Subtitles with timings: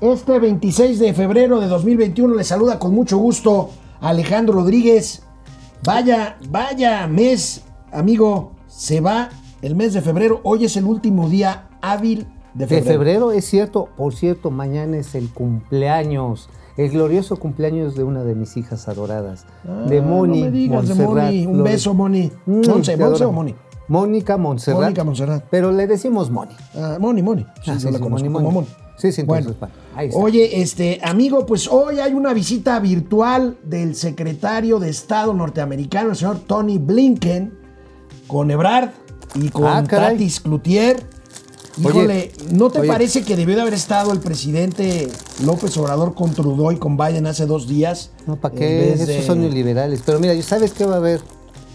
[0.00, 3.70] Este 26 de febrero de 2021 le saluda con mucho gusto
[4.00, 5.22] Alejandro Rodríguez.
[5.84, 9.30] Vaya, vaya mes, amigo, se va
[9.62, 10.40] el mes de febrero.
[10.44, 12.84] Hoy es el último día hábil de febrero.
[12.84, 18.24] De febrero es cierto, por cierto, mañana es el cumpleaños, el glorioso cumpleaños de una
[18.24, 20.40] de mis hijas adoradas, Ah, de Moni.
[20.40, 21.46] no me digas de Moni.
[21.46, 21.72] Un Flores.
[21.72, 22.32] beso, Moni.
[22.46, 23.54] Mm, Monse, Monse o Moni.
[23.88, 24.80] Mónica Montserrat.
[24.82, 25.44] Mónica Montserrat.
[25.50, 26.52] Pero le decimos Moni.
[26.74, 27.42] Ah, Moni, Moni.
[27.62, 28.54] Sí, Ah, yo sí, la sí, conozco Moni, como Moni.
[28.54, 28.66] Moni.
[28.96, 30.18] Sí, sí, entonces, Bueno, ahí está.
[30.20, 36.16] oye, este amigo, pues hoy hay una visita virtual del secretario de Estado norteamericano, el
[36.16, 37.52] señor Tony Blinken,
[38.28, 38.90] con Ebrard
[39.34, 39.82] y con Ah.
[39.82, 40.96] Tatis Cloutier.
[41.78, 42.88] Oye, Híjole, ¿no te oye.
[42.88, 45.08] parece que debió de haber estado el presidente
[45.44, 48.12] López Obrador con Trudeau y con Biden hace dos días?
[48.28, 48.92] No, ¿para qué?
[48.92, 50.00] Esos de- son neoliberales.
[50.06, 51.20] Pero mira, ¿sabes qué va a haber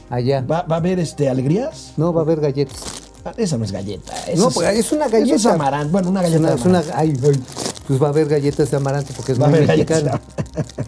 [0.09, 0.41] allá?
[0.41, 1.93] ¿Va, va a haber este, alegrías?
[1.97, 2.77] No, va a haber galletas.
[3.25, 4.13] Ah, Esa no es galleta.
[4.27, 5.35] esa No, pues es una galleta.
[5.35, 5.91] Eso es amaranto.
[5.91, 6.99] Bueno, una Es galleta una, de es una- amaranto.
[6.99, 7.43] ay, ay,
[7.87, 10.19] pues va a haber galletas de amaranto porque es Va muy mexicano.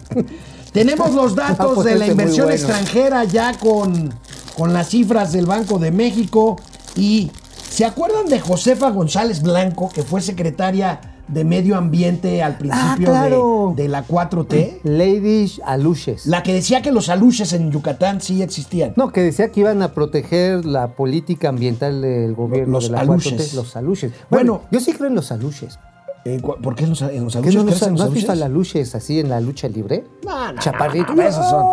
[0.72, 2.58] Tenemos los Ah, datos pues de la ese muy inversión bueno.
[2.62, 4.14] extranjera ya con,
[4.56, 6.56] con las cifras del Banco de México.
[6.96, 7.30] Y
[7.70, 13.12] ¿se acuerdan de Josefa González Blanco, que fue secretaria de Medio Ambiente al principio Ah,
[13.12, 13.74] claro.
[13.76, 14.80] de, de la 4T?
[14.82, 16.26] Lady Aluches.
[16.26, 18.92] La que decía que los aluches en Yucatán sí existían.
[18.96, 23.00] No, que decía que iban a proteger la política ambiental del gobierno Los de la
[23.00, 23.52] aluches.
[23.52, 24.12] 4T, los aluches.
[24.30, 24.52] Bueno.
[24.54, 25.78] Bueno, yo sí creo en los aluches.
[26.24, 27.54] Eh, ¿Por qué en los, en los ¿Qué aluches?
[27.56, 29.68] no, ¿Crees nos- en los ¿no has visto a las aluches así en la lucha
[29.68, 30.04] libre?
[30.24, 31.14] No, no, Chaparrito.
[31.14, 31.64] no, esos son.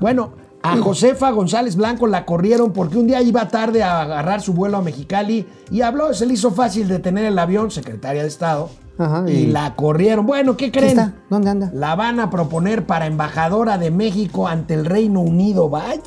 [0.00, 0.32] Bueno,
[0.62, 4.76] a Josefa González Blanco la corrieron porque un día iba tarde a agarrar su vuelo
[4.76, 9.24] a Mexicali y habló, se le hizo fácil detener el avión, secretaria de Estado, Ajá,
[9.28, 10.26] y, y- la corrieron.
[10.26, 10.98] Bueno, ¿qué ¿Qué creen?
[10.98, 11.12] está?
[11.30, 11.70] ¿Dónde anda?
[11.72, 15.68] La van a proponer para embajadora de México ante el Reino Unido.
[15.68, 16.00] Vaya.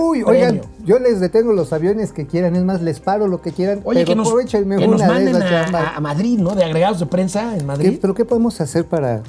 [0.00, 0.64] Uy, oigan, premio.
[0.84, 4.00] yo les detengo los aviones que quieran, es más, les paro lo que quieran, Oye,
[4.00, 6.54] pero que nos, aprovechenme que nos una de manden esas a, Madrid, ¿no?
[6.54, 7.98] De agregados de prensa en ¿Qué- Madrid.
[8.00, 9.22] ¿Pero qué podemos hacer para...?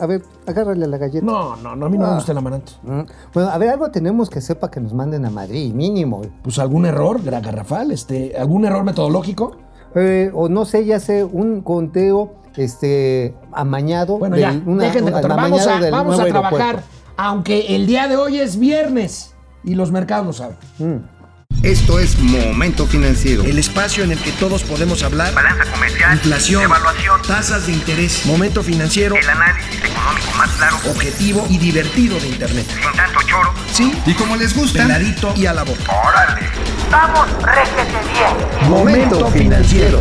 [0.00, 1.24] A ver, agárrale a la galleta.
[1.24, 2.14] No, no, no, a mí no me Ah.
[2.16, 2.72] gusta el amaranto.
[2.82, 3.00] Mm.
[3.32, 6.22] Bueno, a ver, algo tenemos que hacer para que nos manden a Madrid, mínimo.
[6.42, 9.52] Pues algún error, garrafal, este, algún error metodológico.
[9.94, 14.18] Eh, o no sé, ya sé, un conteo este, amañado.
[14.18, 15.36] Bueno, del- ya, una- déjenme un- contar.
[15.36, 16.88] Vamos a, del vamos a nuevo trabajar, aeropuerto.
[17.16, 19.34] aunque el día de hoy es viernes
[19.64, 21.16] y los mercados lo saben.
[21.62, 23.42] Esto es Momento Financiero.
[23.42, 25.32] El espacio en el que todos podemos hablar.
[25.34, 31.44] balanza comercial, Inflación, evaluación, tasas de interés, momento financiero, el análisis económico más claro, objetivo
[31.48, 32.66] y divertido de Internet.
[32.68, 33.52] sin tanto choro.
[33.72, 35.80] Sí, Y como les gusta, peladito y a la boca.
[36.06, 36.46] ¡Órale!
[36.90, 38.70] ¡Vamos, réjete bien!
[38.70, 39.98] Momento Financiero.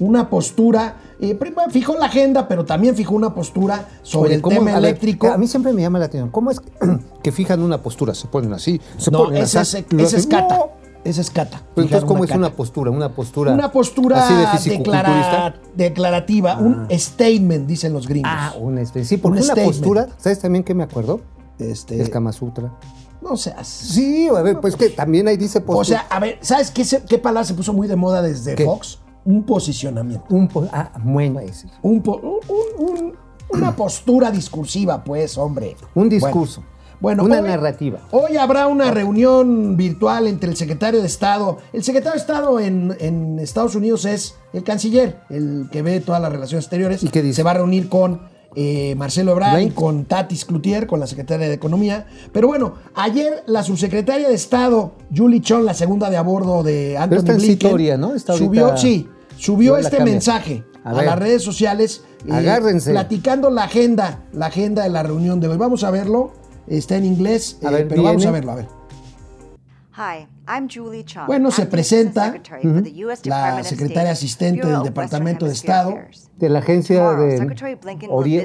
[0.00, 4.42] Una postura, eh, primero fijó la agenda, pero también fijó una postura sobre Oye, el
[4.42, 5.28] ¿cómo- tema eléctrico.
[5.28, 6.30] a mí siempre me llama la atención.
[6.30, 6.60] ¿Cómo es
[7.22, 8.14] que, fijan una postura?
[8.14, 10.56] Se ponen así, se no, ponen ese es, así, ese es cata.
[10.56, 10.78] ¡no!
[11.04, 11.62] Ese es cata.
[11.74, 12.38] Pero entonces, ¿cómo es cata.
[12.38, 12.90] una postura?
[12.90, 13.52] Una postura.
[13.52, 15.54] Una postura así de declara- fisicoculturista.
[15.74, 18.30] declarativa, un statement, dicen los gringos.
[18.34, 19.04] Ah, una especie.
[19.04, 19.76] Sí, porque Un una statement.
[19.78, 21.20] postura, ¿sabes también qué me acuerdo?
[21.58, 22.72] este, El Kama Sutra.
[23.22, 23.66] no seas.
[23.66, 25.80] Sí, a ver, pues que también ahí dice postura.
[25.80, 28.64] O sea, a ver, ¿sabes qué, qué palabra se puso muy de moda desde ¿Qué?
[28.64, 28.98] Fox?
[29.28, 30.24] Un posicionamiento.
[30.30, 31.68] un po- ah, bueno, ese.
[31.82, 33.12] Un po- un- un- un-
[33.50, 35.76] una postura discursiva, pues, hombre.
[35.94, 36.62] Un discurso.
[37.00, 38.00] Bueno, Una hoy- narrativa.
[38.10, 41.58] Hoy habrá una reunión virtual entre el secretario de Estado.
[41.72, 46.20] El secretario de Estado en, en Estados Unidos es el canciller, el que ve todas
[46.20, 47.02] las relaciones exteriores.
[47.04, 47.36] ¿Y qué dice?
[47.36, 48.22] Se va a reunir con
[48.56, 52.06] eh, Marcelo Ebrard y con Tatis Cloutier, con la secretaria de Economía.
[52.32, 56.96] Pero bueno, ayer la subsecretaria de Estado, Julie Chon, la segunda de a bordo de
[56.98, 58.14] Anthony está en Blinken, Citoria, ¿no?
[58.14, 59.06] Está ahorita- subió, sí,
[59.38, 62.02] subió este mensaje A las redes sociales.
[62.26, 62.90] eh, Agárrense.
[62.90, 65.56] platicando la agenda, la agenda de la reunión de hoy.
[65.56, 66.32] Vamos a verlo.
[66.66, 68.66] Está en inglés, A eh, ver, pero vamos a verlo, a ver.
[69.96, 71.26] Hi, I'm Julie Chung.
[71.26, 75.46] Bueno, se presenta Assistant Secretary for the US la Department of secretaria asistente del Departamento
[75.46, 75.94] de Estado.
[76.38, 77.50] De la agencia de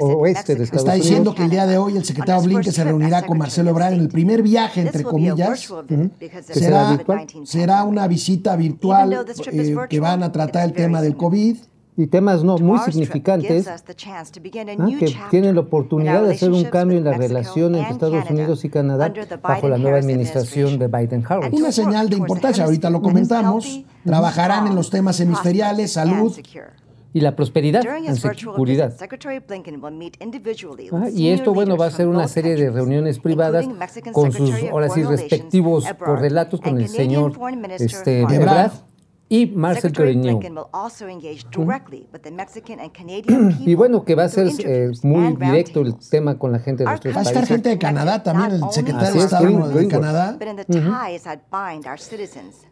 [0.02, 0.64] oeste de.
[0.64, 0.94] Estados Está Unidos.
[1.06, 4.00] diciendo que el día de hoy el secretario Blinken se reunirá con Marcelo Ebrard en
[4.00, 5.72] el primer viaje, entre comillas.
[6.18, 7.26] Que será Será, virtual.
[7.44, 9.12] será una visita virtual
[9.52, 11.56] eh, que van a tratar el tema del COVID.
[11.96, 13.76] y temas no muy significantes ah,
[14.98, 18.68] que tienen la oportunidad de hacer un cambio en la relación entre Estados Unidos y
[18.68, 21.52] Canadá bajo la nueva administración de Biden-Harris.
[21.52, 23.84] Una señal de importancia, ahorita lo comentamos.
[24.04, 26.36] Trabajarán en los temas hemisferiales, salud.
[27.14, 28.94] Y la prosperidad en seguridad.
[30.92, 33.66] Ah, y esto, bueno, va a ser una serie de reuniones privadas
[34.12, 37.32] con sus, ahora sí, respectivos correlatos con el señor
[37.78, 38.72] este, Ebrard.
[39.28, 40.40] Y Marcel Perignon.
[43.60, 46.90] y bueno, que va a ser eh, muy directo el tema con la gente de
[46.90, 47.32] nuestros países.
[47.32, 50.38] Va a estar gente de Canadá también, el secretario de Estado de Canadá.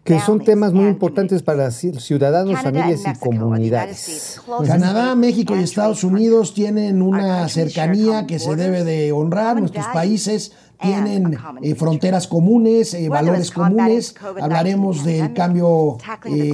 [0.04, 4.40] Que son temas muy importantes para ciudadanos, familias y comunidades.
[4.66, 9.58] Canadá, México y Estados Unidos tienen una cercanía que se debe de honrar.
[9.58, 10.52] Nuestros países
[10.82, 14.14] tienen eh, fronteras comunes, eh, valores comunes.
[14.40, 16.52] Hablaremos del cambio eh,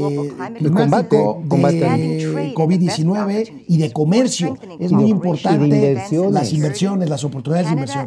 [0.57, 4.57] climático, de COVID-19 y de comercio.
[4.79, 5.95] Es muy importante
[6.31, 8.07] las inversiones, las oportunidades de inversión.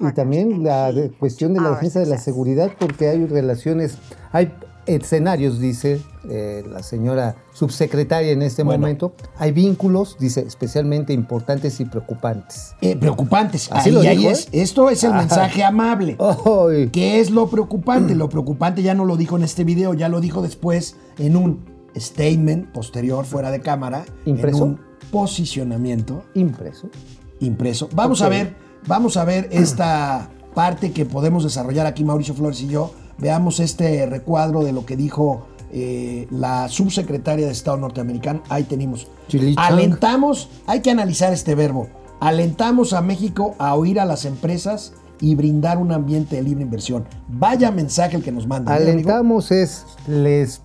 [0.00, 3.98] Y también la cuestión de la defensa de la seguridad, porque hay relaciones,
[4.32, 4.52] hay
[4.94, 11.84] escenarios, dice eh, la señora subsecretaria en este momento, hay vínculos, dice, especialmente importantes y
[11.84, 12.74] preocupantes.
[12.80, 13.70] Eh, preocupantes.
[13.72, 16.16] Así lo ahí es, esto es el mensaje amable.
[16.92, 18.14] ¿Qué es lo preocupante?
[18.14, 21.64] Lo preocupante ya no lo dijo en este video, ya lo dijo después en un
[21.96, 24.58] statement posterior, fuera de cámara, ¿Impreso?
[24.58, 26.24] en un posicionamiento.
[26.34, 26.88] Impreso.
[27.40, 27.88] Impreso.
[27.94, 28.56] Vamos a ver,
[28.86, 34.06] vamos a ver esta parte que podemos desarrollar aquí Mauricio Flores y yo Veamos este
[34.06, 38.42] recuadro de lo que dijo eh, la subsecretaria de Estado norteamericano.
[38.48, 39.06] Ahí tenemos.
[39.56, 41.88] Alentamos, hay que analizar este verbo.
[42.18, 47.06] Alentamos a México a oír a las empresas y brindar un ambiente de libre inversión.
[47.28, 48.74] Vaya mensaje el que nos manda.
[48.74, 50.62] Alentamos es, les,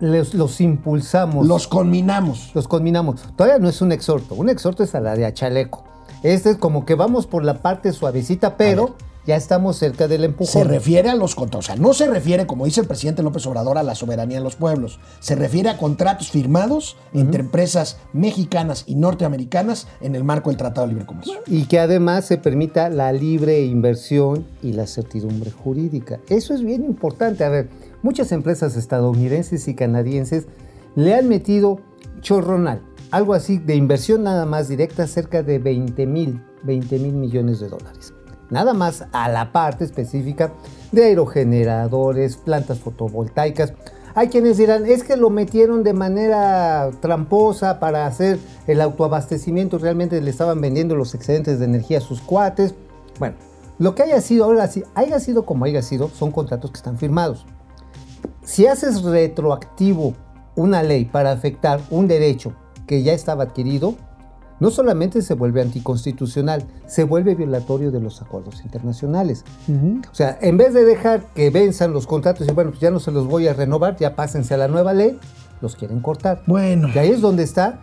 [0.00, 1.46] les, los impulsamos.
[1.46, 2.52] Los conminamos.
[2.54, 3.22] Los conminamos.
[3.36, 4.34] Todavía no es un exhorto.
[4.34, 5.84] Un exhorto es a la de Achaleco.
[6.22, 8.96] Este es como que vamos por la parte suavecita, pero
[9.26, 10.52] ya estamos cerca del empujón.
[10.52, 13.46] Se refiere a los contratos, o sea, no se refiere, como dice el presidente López
[13.46, 15.00] Obrador, a la soberanía de los pueblos.
[15.20, 20.86] Se refiere a contratos firmados entre empresas mexicanas y norteamericanas en el marco del Tratado
[20.86, 21.40] de Libre Comercio.
[21.46, 26.20] Y que además se permita la libre inversión y la certidumbre jurídica.
[26.28, 27.44] Eso es bien importante.
[27.44, 27.68] A ver,
[28.02, 30.46] muchas empresas estadounidenses y canadienses
[30.96, 31.80] le han metido
[32.20, 37.60] chorronal, algo así de inversión nada más directa, cerca de 20 mil, 20 mil millones
[37.60, 38.13] de dólares
[38.50, 40.52] nada más a la parte específica
[40.92, 43.72] de aerogeneradores, plantas fotovoltaicas.
[44.14, 48.38] Hay quienes dirán, es que lo metieron de manera tramposa para hacer
[48.68, 52.74] el autoabastecimiento, realmente le estaban vendiendo los excedentes de energía a sus cuates.
[53.18, 53.34] Bueno,
[53.78, 56.96] lo que haya sido, ahora sí, haya sido como haya sido, son contratos que están
[56.96, 57.44] firmados.
[58.44, 60.14] Si haces retroactivo
[60.54, 62.52] una ley para afectar un derecho
[62.86, 63.96] que ya estaba adquirido,
[64.60, 69.44] no solamente se vuelve anticonstitucional, se vuelve violatorio de los acuerdos internacionales.
[70.10, 73.00] O sea, en vez de dejar que venzan los contratos y bueno, pues ya no
[73.00, 75.18] se los voy a renovar, ya pásense a la nueva ley,
[75.60, 76.42] los quieren cortar.
[76.46, 76.88] Bueno.
[76.94, 77.80] Y ahí es donde está.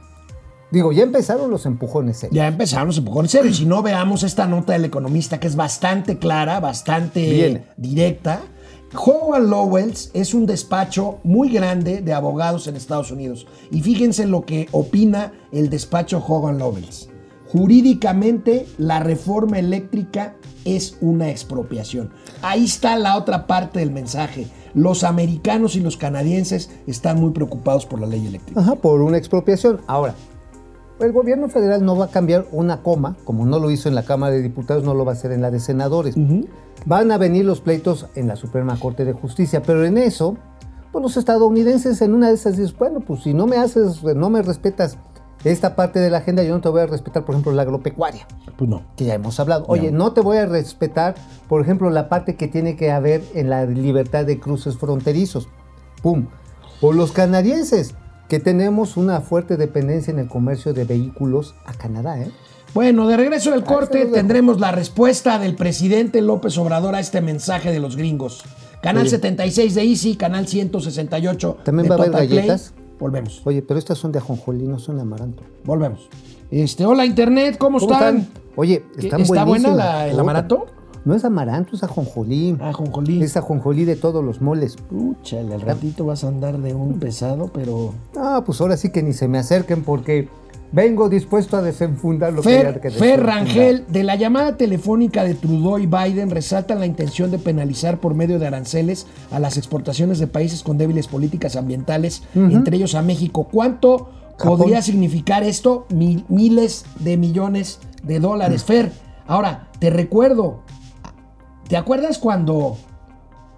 [0.72, 2.36] Digo, ya empezaron los empujones serios.
[2.36, 3.58] Ya empezaron los empujones serios.
[3.58, 8.42] Si no veamos esta nota del economista que es bastante clara, bastante directa
[8.94, 13.48] Hogan Lowells es un despacho muy grande de abogados en Estados Unidos.
[13.72, 17.10] Y fíjense lo que opina el despacho Hogan Lowells.
[17.48, 20.36] Jurídicamente, la reforma eléctrica
[20.66, 22.12] es una expropiación.
[22.42, 24.48] Ahí está la otra parte del mensaje.
[24.74, 28.60] Los americanos y los canadienses están muy preocupados por la ley eléctrica.
[28.60, 29.82] Ajá, por una expropiación.
[29.88, 30.16] Ahora,
[31.02, 34.04] el gobierno federal no va a cambiar una coma, como no lo hizo en la
[34.04, 36.16] Cámara de Diputados, no lo va a hacer en la de senadores.
[36.86, 40.38] Van a venir los pleitos en la Suprema Corte de Justicia, pero en eso,
[40.92, 44.30] pues los estadounidenses en una de esas dicen, bueno, pues si no me haces, no
[44.30, 44.98] me respetas
[45.44, 48.28] esta parte de la agenda, yo no te voy a respetar, por ejemplo, la agropecuaria.
[48.58, 48.84] Pues no.
[48.96, 49.66] Que ya hemos hablado.
[49.68, 51.16] Oye, no te voy a respetar,
[51.48, 55.50] por ejemplo, la parte que tiene que haber en la libertad de cruces fronterizos.
[56.04, 56.28] ¡Pum!
[56.80, 57.96] O los canadienses,
[58.32, 62.18] que tenemos una fuerte dependencia en el comercio de vehículos a Canadá.
[62.18, 62.32] ¿eh?
[62.74, 67.74] Bueno, de regreso del corte tendremos la respuesta del presidente López Obrador a este mensaje
[67.74, 68.42] de los gringos.
[68.82, 72.74] Canal 76 de Easy, canal 168 ¿También va a haber galletas?
[72.98, 73.42] Volvemos.
[73.44, 75.44] Oye, pero estas son de ajonjolí, no son de amaranto.
[75.66, 76.08] Volvemos.
[76.50, 78.30] Este, hola Internet, ¿cómo, están?
[78.56, 80.68] Oye, están ¿Está buena el amaranto?
[81.04, 82.58] No es amaranto, es ajonjolí.
[82.60, 83.24] Ajonjolí.
[83.24, 84.76] Es ajonjolí de todos los moles.
[84.76, 87.94] Púchale, al ratito vas a andar de un pesado, pero...
[88.16, 90.30] Ah, pues ahora sí que ni se me acerquen porque
[90.72, 95.34] vengo dispuesto a desenfundar lo Fer, que que Fer Rangel, de la llamada telefónica de
[95.34, 100.20] Trudeau y Biden, resaltan la intención de penalizar por medio de aranceles a las exportaciones
[100.20, 103.48] de países con débiles políticas ambientales, entre ellos a México.
[103.52, 105.88] ¿Cuánto podría significar esto?
[105.90, 108.64] miles de millones de dólares.
[108.64, 108.92] Fer,
[109.28, 110.62] ahora, te recuerdo,
[111.72, 112.76] ¿Te acuerdas cuando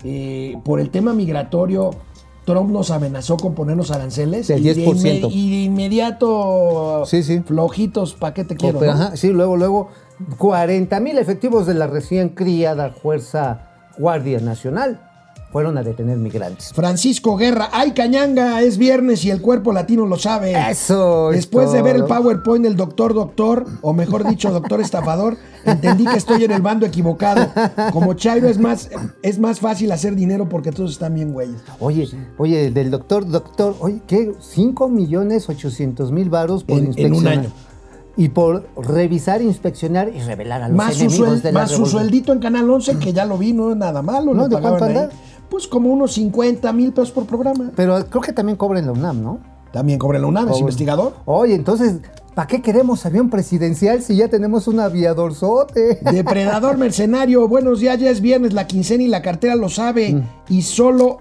[0.03, 1.89] eh, por el tema migratorio
[2.45, 4.49] Trump nos amenazó con ponernos aranceles?
[4.49, 5.29] Del 10%.
[5.31, 7.39] Y de, inmediato sí, sí.
[7.39, 8.79] flojitos, ¿para qué te quiero?
[9.15, 9.89] sí, luego, luego,
[10.37, 15.09] 40 mil efectivos de la recién criada Fuerza Guardia Nacional.
[15.53, 16.73] Fueron a detener migrantes.
[16.73, 20.53] Francisco Guerra, ay cañanga, es viernes y el cuerpo latino lo sabe.
[20.69, 22.03] Eso es Después de ver el.
[22.05, 26.85] PowerPoint del doctor doctor, o mejor dicho, doctor estafador, entendí que estoy en el bando
[26.85, 27.47] equivocado.
[27.93, 28.89] Como Chairo es más,
[29.21, 31.61] es más fácil hacer dinero porque todos están bien güeyes.
[31.79, 34.33] Oye, oye, del doctor, doctor, oye, ¿qué?
[34.41, 37.51] 5 millones 800 mil varos por En- en un año.
[38.15, 41.71] Y por revisar, inspeccionar y revelar a los Más, su, enemigos suel- de la más
[41.71, 44.35] su sueldito en Canal 11, que ya lo vi, no es nada malo.
[44.35, 44.47] ¿No?
[44.47, 45.09] ¿De cuánto anda?
[45.53, 47.69] Pues como unos 50 mil pesos por programa.
[47.75, 49.39] Pero creo que también cobra en la UNAM, ¿no?
[49.71, 51.13] También cobra la UNAM, es investigador.
[51.25, 51.97] Oye, entonces,
[52.33, 55.99] ¿para qué queremos avión presidencial si ya tenemos un aviadorzote?
[56.11, 60.13] Depredador mercenario, buenos días, ya es viernes, la quincena y la cartera lo sabe.
[60.13, 60.23] Mm.
[60.49, 61.19] Y solo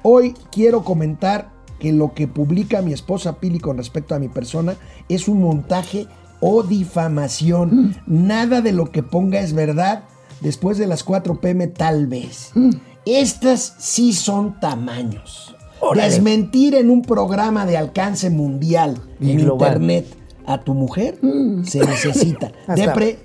[0.00, 4.76] hoy quiero comentar que lo que publica mi esposa Pili con respecto a mi persona
[5.10, 6.08] es un montaje
[6.40, 7.92] o difamación.
[8.06, 8.26] Mm.
[8.26, 10.04] Nada de lo que ponga es verdad.
[10.40, 12.50] Después de las 4 pm tal vez.
[12.54, 12.70] Mm.
[13.06, 15.54] Estas sí son tamaños.
[15.80, 16.08] Órale.
[16.08, 19.68] Desmentir en un programa de alcance mundial Y en global.
[19.72, 20.06] internet
[20.46, 21.18] a tu mujer
[21.64, 22.52] se necesita.
[22.74, 23.18] Depre,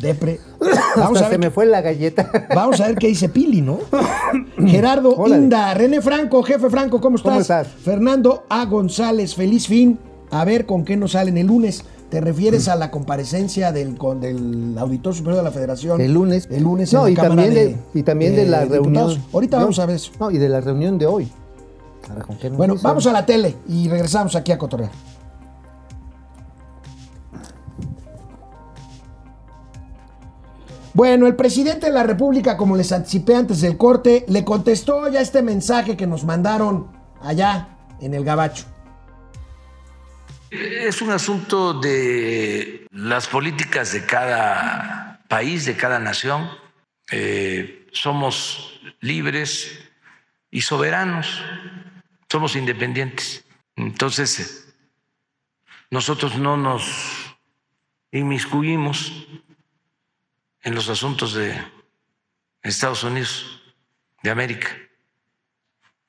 [0.00, 0.38] depre.
[0.96, 2.30] Vamos Hasta a se ver me fue la galleta.
[2.54, 3.80] Vamos a ver qué dice Pili, ¿no?
[4.66, 5.42] Gerardo Órale.
[5.44, 7.30] Inda, René Franco, jefe Franco, ¿cómo estás?
[7.32, 7.68] ¿Cómo estás?
[7.68, 8.64] Fernando A.
[8.66, 9.98] González, feliz fin.
[10.30, 11.84] A ver con qué nos salen el lunes.
[12.10, 16.00] ¿Te refieres a la comparecencia del, con- del Auditor Superior de la Federación?
[16.00, 16.46] El lunes.
[16.50, 18.84] El lunes No, en la y también de, de- y también de, la diputados.
[19.14, 19.24] reunión.
[19.32, 20.12] Ahorita No, vamos a ver eso.
[20.20, 21.28] No, y de la reunión de hoy.
[22.08, 24.90] Ahora, ¿con qué nos Bueno, vamos a la tele y regresamos aquí a Cotorrear.
[30.94, 35.20] Bueno, el presidente de la República, como les anticipé antes del corte, le contestó ya
[35.20, 36.86] este mensaje que nos mandaron
[37.20, 37.68] allá
[38.00, 38.64] en el Gabacho.
[40.58, 46.48] Es un asunto de las políticas de cada país, de cada nación.
[47.10, 49.78] Eh, somos libres
[50.50, 51.42] y soberanos,
[52.30, 53.44] somos independientes.
[53.76, 54.74] Entonces,
[55.90, 57.36] nosotros no nos
[58.10, 59.26] inmiscuimos
[60.62, 61.54] en los asuntos de
[62.62, 63.62] Estados Unidos
[64.22, 64.68] de América.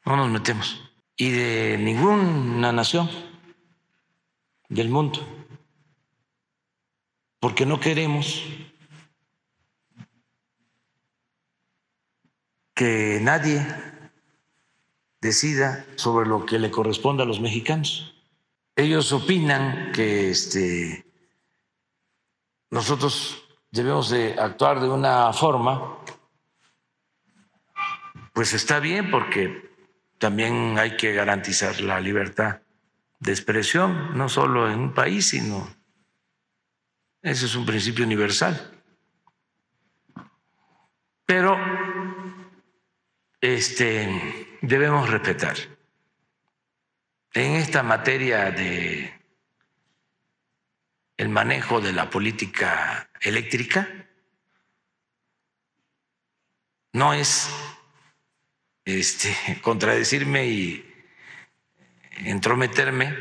[0.05, 0.89] No nos metemos.
[1.17, 3.26] Y de ninguna nación
[4.69, 5.19] del mundo,
[7.39, 8.43] porque no queremos
[12.73, 13.65] que nadie
[15.21, 18.13] decida sobre lo que le corresponde a los mexicanos.
[18.75, 21.05] Ellos opinan que este,
[22.69, 25.97] nosotros debemos de actuar de una forma,
[28.33, 29.71] pues está bien porque
[30.19, 32.61] también hay que garantizar la libertad
[33.19, 35.67] de expresión, no solo en un país, sino
[37.21, 38.83] ese es un principio universal.
[41.25, 41.57] Pero
[43.41, 45.57] este, debemos respetar.
[47.33, 49.13] En esta materia de
[51.17, 54.07] el manejo de la política eléctrica,
[56.93, 57.49] no es
[58.85, 60.86] este, contradecirme y
[62.17, 63.15] entrometerme.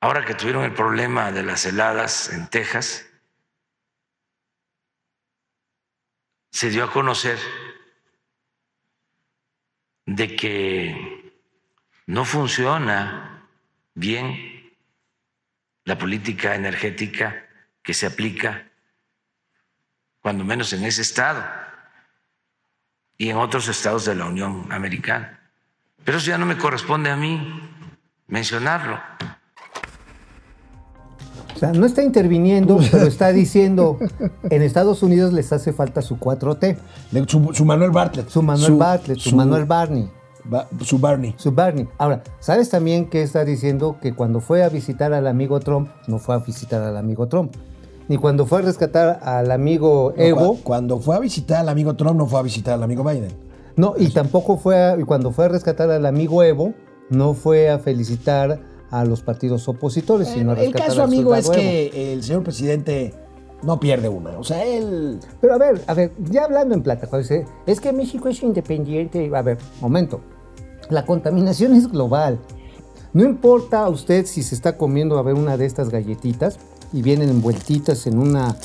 [0.00, 3.06] Ahora que tuvieron el problema de las heladas en Texas,
[6.50, 7.38] se dio a conocer
[10.06, 11.32] de que
[12.06, 13.46] no funciona
[13.94, 14.72] bien
[15.84, 17.46] la política energética
[17.82, 18.68] que se aplica,
[20.20, 21.44] cuando menos en ese estado
[23.16, 25.40] y en otros estados de la Unión Americana.
[26.04, 27.70] Pero eso ya no me corresponde a mí
[28.30, 28.96] mencionarlo.
[31.54, 33.98] O sea, no está interviniendo, pero está diciendo,
[34.48, 36.76] en Estados Unidos les hace falta su 4T,
[37.10, 38.28] De- Su, su Manuel Bartlett.
[38.28, 40.08] su Manuel Bartlett, su, Manuel Barney,
[40.44, 41.34] Ba- su Barney.
[41.36, 41.86] su Barney.
[41.98, 46.18] Ahora, ¿sabes también que está diciendo que cuando fue a visitar al amigo Trump, no
[46.18, 47.54] fue a visitar al amigo Trump?
[48.08, 51.94] Ni cuando fue a rescatar al amigo Evo, Cu- Cuando fue a visitar al amigo
[51.94, 53.32] Trump, no fue a visitar al amigo Biden.
[53.76, 56.72] no, y tampoco fue a, y cuando fue a rescatar al amigo Evo,
[57.10, 62.12] no fue a felicitar a los partidos opositores, sino a el caso, amigo, es que
[62.12, 63.14] el señor presidente
[63.62, 64.38] no pierde una.
[64.38, 65.20] O sea, él.
[65.40, 67.08] Pero a ver, a ver, ya hablando en plata,
[67.66, 69.30] es que México es independiente.
[69.34, 70.20] A ver, momento.
[70.88, 72.40] La contaminación es global.
[73.12, 76.58] No importa a usted si se está comiendo a ver una de estas galletitas
[76.92, 78.56] y vienen envueltitas en una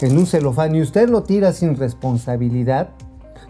[0.00, 2.90] en un celofán y usted lo tira sin responsabilidad,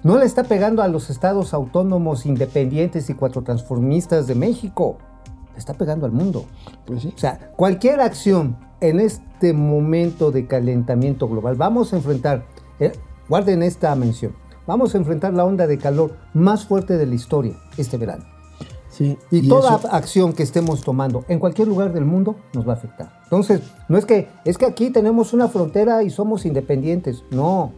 [0.03, 4.99] no le está pegando a los estados autónomos independientes y cuatro transformistas de México.
[5.53, 6.45] Le está pegando al mundo.
[6.87, 7.13] Pues sí.
[7.15, 12.47] O sea, cualquier acción en este momento de calentamiento global, vamos a enfrentar,
[12.79, 12.93] eh,
[13.29, 14.35] guarden esta mención,
[14.67, 18.25] vamos a enfrentar la onda de calor más fuerte de la historia este verano.
[18.89, 19.19] Sí.
[19.31, 22.77] Y, toda eso- acción que estemos tomando en cualquier lugar del mundo nos va a
[22.77, 23.21] afectar.
[23.25, 27.23] Entonces, no es que es que aquí tenemos una frontera y somos independientes.
[27.31, 27.73] No.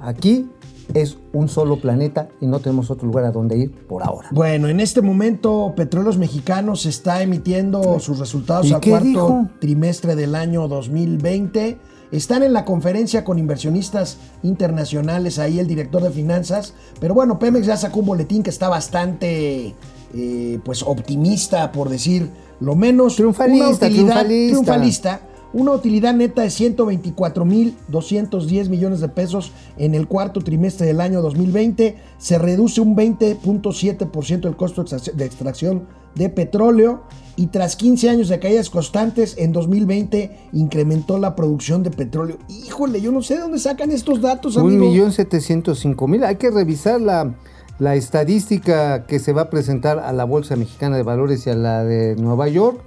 [0.00, 0.50] Aquí
[0.94, 4.28] es un solo planeta y no tenemos otro lugar a donde ir por ahora.
[4.30, 9.46] Bueno, en este momento Petróleos Mexicanos está emitiendo sus resultados ¿Y al cuarto dijo?
[9.60, 11.78] trimestre del año 2020.
[12.10, 16.72] Están en la conferencia con inversionistas internacionales, ahí el director de finanzas.
[17.00, 19.74] Pero bueno, Pemex ya sacó un boletín que está bastante
[20.14, 22.30] eh, pues optimista, por decir
[22.60, 23.16] lo menos.
[23.16, 23.88] Triunfalista, Una utilidad-
[24.26, 24.48] triunfalista.
[24.52, 25.20] triunfalista.
[25.52, 31.96] Una utilidad neta de 124.210 millones de pesos en el cuarto trimestre del año 2020.
[32.18, 37.02] Se reduce un 20.7% el costo de extrac- de extracción de petróleo.
[37.36, 42.36] Y tras 15 años de caídas constantes, en 2020 incrementó la producción de petróleo.
[42.48, 44.86] Híjole, yo no sé de dónde sacan estos datos, Un amigo.
[44.90, 46.24] millón setecientos cinco mil.
[46.24, 47.36] Hay que revisar la,
[47.78, 51.54] la estadística que se va a presentar a la Bolsa Mexicana de Valores y a
[51.54, 52.80] la de Nueva York.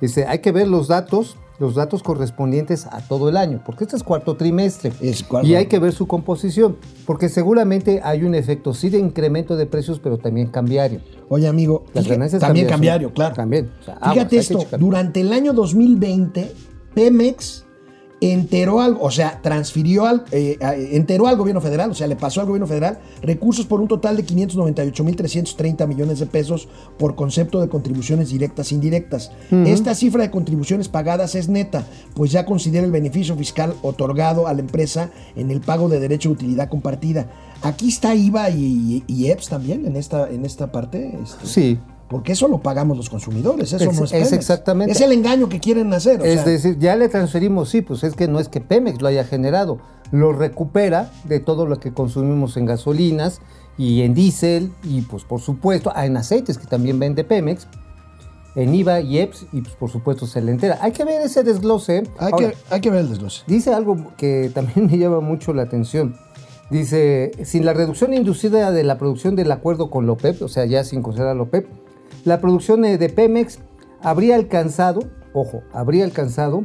[0.00, 3.96] Este, hay que ver los datos, los datos correspondientes a todo el año, porque este
[3.96, 4.92] es cuarto trimestre.
[5.00, 5.48] Es cuarto.
[5.48, 9.66] Y hay que ver su composición, porque seguramente hay un efecto sí de incremento de
[9.66, 11.00] precios, pero también cambiario.
[11.28, 13.34] Oye, amigo, Las fíjate- ganancias también cambiario, claro.
[13.34, 16.52] También, o sea, aguas, hay Fíjate esto, durante el año 2020,
[16.94, 17.65] Pemex
[18.20, 20.56] enteró al, o sea, transfirió al, eh,
[20.92, 24.16] enteró al gobierno federal, o sea, le pasó al gobierno federal recursos por un total
[24.16, 26.68] de 598.330 millones de pesos
[26.98, 29.32] por concepto de contribuciones directas e indirectas.
[29.50, 34.54] Esta cifra de contribuciones pagadas es neta, pues ya considera el beneficio fiscal otorgado a
[34.54, 37.30] la empresa en el pago de derecho de utilidad compartida.
[37.62, 41.18] Aquí está IVA y, y- y EPS también en esta, en esta parte.
[41.22, 41.78] este, Sí.
[42.08, 44.32] Porque eso lo pagamos los consumidores, eso Es- no es es Pemex.
[44.32, 44.92] exactamente.
[44.92, 46.20] Es el engaño que quieren hacer.
[46.20, 49.00] o Es sea, decir, ya le transferimos, sí, pues es que no es que Pemex
[49.02, 49.78] lo haya generado,
[50.12, 53.40] lo recupera de todo lo que consumimos en gasolinas
[53.78, 57.66] y en diésel y pues por supuesto en aceites que también vende Pemex,
[58.54, 60.78] en IVA y EPS y pues por supuesto se le entera.
[60.80, 62.04] Hay que ver ese desglose.
[62.18, 63.42] hay, Ahora, que, hay que ver el desglose.
[63.46, 66.16] Dice algo que también me llama mucho la atención.
[66.70, 70.64] Dice, sin la reducción inducida de la producción del acuerdo con la OPEP, o sea,
[70.64, 71.68] ya sin considerar la OPEP,
[72.26, 73.60] la producción de Pemex
[74.02, 76.64] habría alcanzado, ojo, habría alcanzado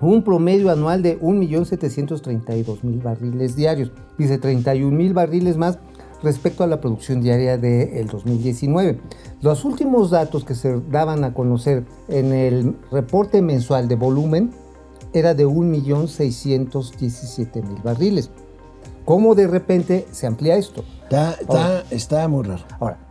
[0.00, 3.92] un promedio anual de 1.732.000 barriles diarios.
[4.18, 5.78] Dice 31.000 barriles más
[6.22, 8.98] respecto a la producción diaria del 2019.
[9.40, 14.50] Los últimos datos que se daban a conocer en el reporte mensual de volumen
[15.12, 18.32] era de 1.617.000 barriles.
[19.04, 20.82] ¿Cómo de repente se amplía esto?
[21.04, 22.64] Está, está, está muy raro.
[22.80, 23.07] Ahora,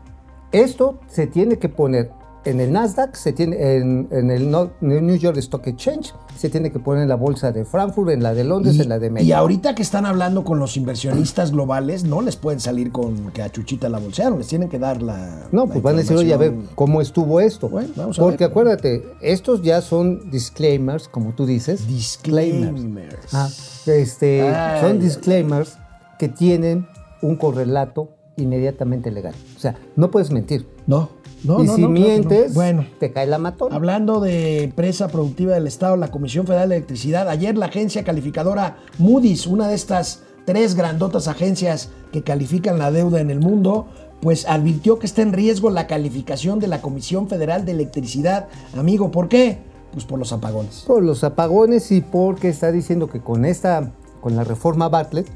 [0.51, 2.11] esto se tiene que poner
[2.45, 6.71] en el Nasdaq, se tiene en, en el No- New York Stock Exchange, se tiene
[6.71, 9.07] que poner en la bolsa de Frankfurt, en la de Londres, Y, en la de
[9.07, 9.35] y México.
[9.35, 13.49] ahorita que están hablando con los inversionistas globales, no les pueden salir con que a
[13.51, 15.47] Chuchita la bolsearon, les tienen que dar la.
[15.51, 16.53] No, la pues van a decir, oye, a ver.
[16.75, 17.67] ¿cómo estuvo esto?
[17.67, 18.51] Bueno, vamos a Porque ver.
[18.51, 21.85] acuérdate, estos ya son disclaimers, como tú dices.
[21.85, 23.33] Disclaimers.
[23.33, 23.49] Ah,
[23.87, 25.77] este, Ay, son disclaimers
[26.17, 26.87] que tienen
[27.21, 29.33] un correlato inmediatamente legal.
[29.55, 30.65] O sea, no puedes mentir.
[30.85, 31.09] No,
[31.43, 31.75] no, y no.
[31.75, 32.85] si no, claro mientes, Bueno.
[32.99, 33.75] te cae la matona.
[33.75, 38.77] Hablando de empresa productiva del Estado, la Comisión Federal de Electricidad, ayer la agencia calificadora
[38.99, 43.87] Moody's, una de estas tres grandotas agencias que califican la deuda en el mundo,
[44.21, 48.47] pues advirtió que está en riesgo la calificación de la Comisión Federal de Electricidad.
[48.75, 49.59] Amigo, ¿por qué?
[49.91, 50.83] Pues por los apagones.
[50.87, 55.27] Por los apagones y porque está diciendo que con esta, con la reforma Bartlett,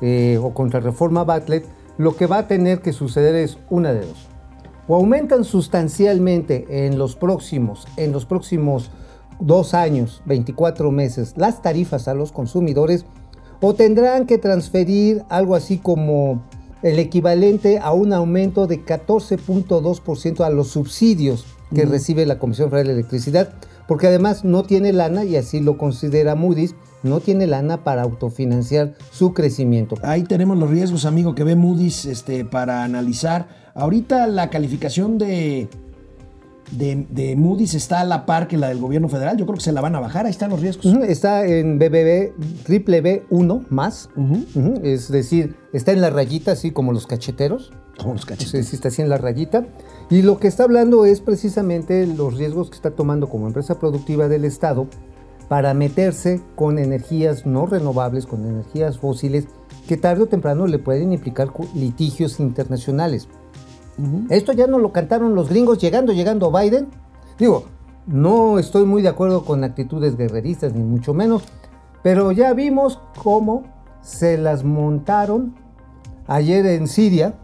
[0.00, 1.64] eh, o contra reforma Bartlett,
[1.98, 4.28] lo que va a tener que suceder es una de dos.
[4.86, 8.90] O aumentan sustancialmente en los próximos, en los próximos
[9.40, 13.06] dos años, 24 meses, las tarifas a los consumidores,
[13.60, 16.42] o tendrán que transferir algo así como
[16.82, 22.88] el equivalente a un aumento de 14.2% a los subsidios que recibe la Comisión Federal
[22.88, 23.54] de Electricidad,
[23.88, 28.94] porque además no tiene lana, y así lo considera Moody's, no tiene lana para autofinanciar
[29.12, 29.96] su crecimiento.
[30.02, 33.46] Ahí tenemos los riesgos, amigo, que ve Moody's este, para analizar.
[33.74, 35.68] Ahorita la calificación de,
[36.70, 39.36] de, de Moody's está a la par que la del gobierno federal.
[39.36, 40.24] Yo creo que se la van a bajar.
[40.24, 40.86] Ahí están los riesgos.
[41.06, 44.08] Está en BBB, triple B1 más,
[44.82, 47.72] es decir, está en la rayita, así como los cacheteros.
[47.98, 48.50] Como los cachetes.
[48.50, 49.66] Sí, sí, está así en la rayita.
[50.10, 54.28] Y lo que está hablando es precisamente los riesgos que está tomando como empresa productiva
[54.28, 54.88] del Estado
[55.48, 59.46] para meterse con energías no renovables, con energías fósiles,
[59.86, 63.28] que tarde o temprano le pueden implicar litigios internacionales.
[64.30, 66.88] Esto ya no lo cantaron los gringos llegando, llegando Biden.
[67.38, 67.64] Digo,
[68.06, 71.42] no estoy muy de acuerdo con actitudes guerreristas, ni mucho menos,
[72.02, 73.64] pero ya vimos cómo
[74.02, 75.54] se las montaron
[76.26, 77.34] ayer en Siria,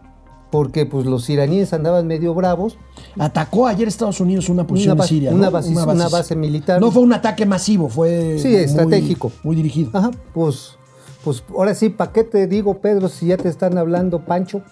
[0.51, 2.77] porque pues los iraníes andaban medio bravos.
[3.19, 5.31] Atacó ayer Estados Unidos una posición Una en Siria.
[5.33, 6.81] una base- una base militar.
[6.81, 8.39] No fue un ataque masivo, fue.
[8.39, 9.33] Sí, muy- estratégico.
[9.43, 9.91] Muy dirigido.
[9.93, 10.77] Ajá, pues,
[11.25, 14.63] pues ahora sí, ¿para qué te digo, Pedro, si ya te están hablando, Pancho?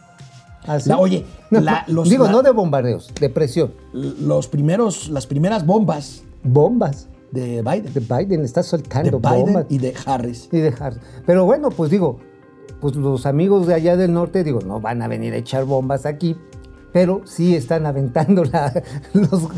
[0.66, 0.88] Así.
[0.88, 3.72] La- oye, la- los- digo, la- no de bombardeos, de presión.
[3.92, 7.08] Los primeros, las primeras bombas Bombas.
[7.30, 7.92] de Biden.
[7.94, 9.66] De Biden está De soltando Biden bombas.
[9.70, 10.48] y de Harris.
[10.52, 10.94] y dejar.
[11.24, 12.18] Pero bueno, pues digo,
[12.80, 16.06] pues los amigos de allá del norte, digo, no van a venir a echar bombas
[16.06, 16.36] aquí,
[16.92, 18.72] pero sí están aventando la,
[19.12, 19.48] los,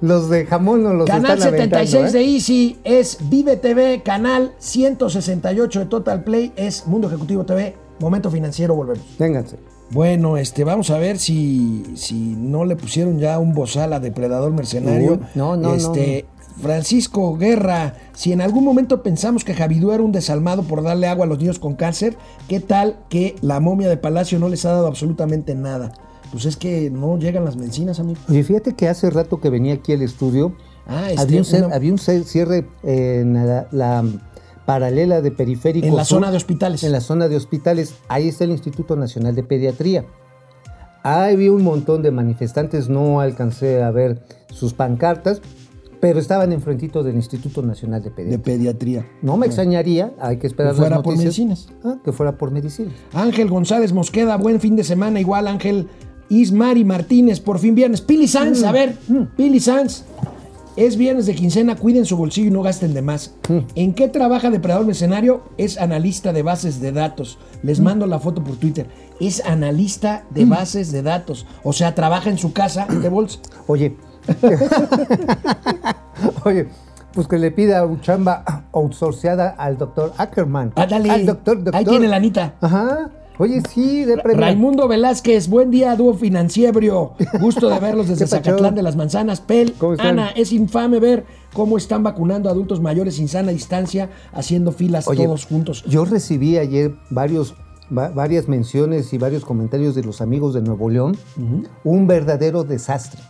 [0.00, 2.18] los de jamón o los Canal están aventando, 76 ¿eh?
[2.18, 7.76] de Easy es Vive TV, canal 168 de Total Play es Mundo Ejecutivo TV.
[8.00, 9.04] Momento financiero, volvemos.
[9.18, 9.56] Vénganse.
[9.90, 14.50] Bueno, este, vamos a ver si, si no le pusieron ya un bozal a Depredador
[14.52, 15.12] Mercenario.
[15.12, 16.26] Uy, no, no, este,
[16.60, 21.24] Francisco Guerra, si en algún momento pensamos que Javidú era un desalmado por darle agua
[21.24, 22.16] a los niños con cáncer,
[22.48, 25.92] ¿qué tal que la momia de Palacio no les ha dado absolutamente nada?
[26.32, 28.18] Pues es que no llegan las medicinas, amigo.
[28.28, 31.66] Oye, fíjate que hace rato que venía aquí al estudio, Ah, este, había, un cer-
[31.66, 34.04] una- había un cer- cierre en la, la
[34.66, 35.86] paralela de periférico.
[35.86, 36.82] En la sur, zona de hospitales.
[36.84, 37.94] En la zona de hospitales.
[38.08, 40.04] Ahí está el Instituto Nacional de Pediatría.
[41.02, 45.40] Ahí había un montón de manifestantes, no alcancé a ver sus pancartas,
[46.06, 48.42] pero estaban enfrentito del Instituto Nacional de de Pediatría.
[48.42, 49.06] pediatría.
[49.22, 51.68] no me extrañaría, hay que esperar Que fuera las por medicinas.
[51.82, 52.92] Ah, que fuera por medicinas.
[53.14, 55.18] Ángel González Mosqueda, buen fin de semana.
[55.18, 55.88] Igual Ángel
[56.28, 58.02] Ismari Martínez, por fin viernes.
[58.02, 58.64] Pili Sanz, Mm.
[58.66, 58.96] a ver,
[59.36, 60.04] Pili Sanz.
[60.76, 63.32] Es viernes de quincena, cuiden su bolsillo y no gasten de más.
[63.48, 63.58] Mm.
[63.76, 65.42] ¿En qué trabaja Depredador Mercenario?
[65.56, 67.38] Es analista de bases de datos.
[67.62, 67.84] Les Mm.
[67.84, 68.88] mando la foto por Twitter.
[69.20, 71.46] Es analista de bases de datos.
[71.62, 73.38] O sea, trabaja en su casa de bolsa.
[73.68, 73.96] Oye.
[76.44, 76.68] Oye,
[77.12, 80.72] pues que le pida un chamba outsourceada al doctor Ackerman.
[80.76, 81.10] Ándale.
[81.10, 81.76] Al doctor, doctor.
[81.76, 82.54] Ahí tiene la Anita.
[82.60, 83.10] Ajá.
[83.36, 84.40] Oye, sí, de premio.
[84.40, 87.14] Raimundo Velázquez, buen día, dúo financiero.
[87.40, 88.26] Gusto de verlos desde.
[88.28, 89.40] Zacatlán de las Manzanas.
[89.40, 89.74] Pel.
[89.98, 95.08] Ana, es infame ver cómo están vacunando a adultos mayores sin sana distancia, haciendo filas
[95.08, 95.82] Oye, todos juntos.
[95.88, 97.56] Yo recibí ayer varios,
[97.96, 101.16] va- varias menciones y varios comentarios de los amigos de Nuevo León.
[101.82, 103.20] Un verdadero desastre.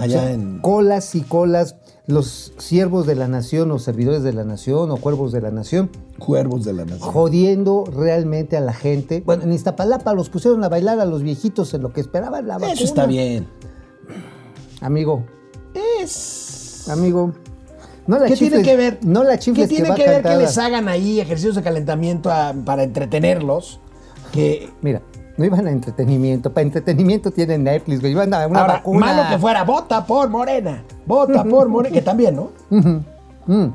[0.00, 0.58] Allá O sea, en.
[0.60, 5.32] Colas y colas, los siervos de la nación o servidores de la nación o cuervos
[5.32, 7.00] de la nación, Cuervos de la Nación.
[7.12, 9.22] jodiendo realmente a la gente.
[9.24, 12.54] Bueno, en Iztapalapa los pusieron a bailar a los viejitos en lo que esperaban la
[12.54, 12.72] vacuna.
[12.72, 13.46] Eso está bien.
[14.80, 15.24] Amigo,
[16.02, 16.88] Es.
[16.88, 17.32] amigo.
[18.06, 18.98] No la ¿Qué tiene que ver?
[19.04, 22.30] No la ¿Qué que tiene va que ver que les hagan ahí ejercicios de calentamiento
[22.30, 23.78] a- para entretenerlos?
[24.32, 24.70] Que.
[24.82, 25.02] Mira,
[25.40, 26.52] no iban a entretenimiento.
[26.52, 28.12] Para entretenimiento tienen Netflix, güey.
[28.12, 29.06] Iban a una Ahora, vacuna.
[29.06, 30.84] malo que fuera, vota por Morena.
[31.06, 31.94] Vota por Morena.
[31.94, 32.50] Que también, ¿no?
[33.46, 33.68] Mm.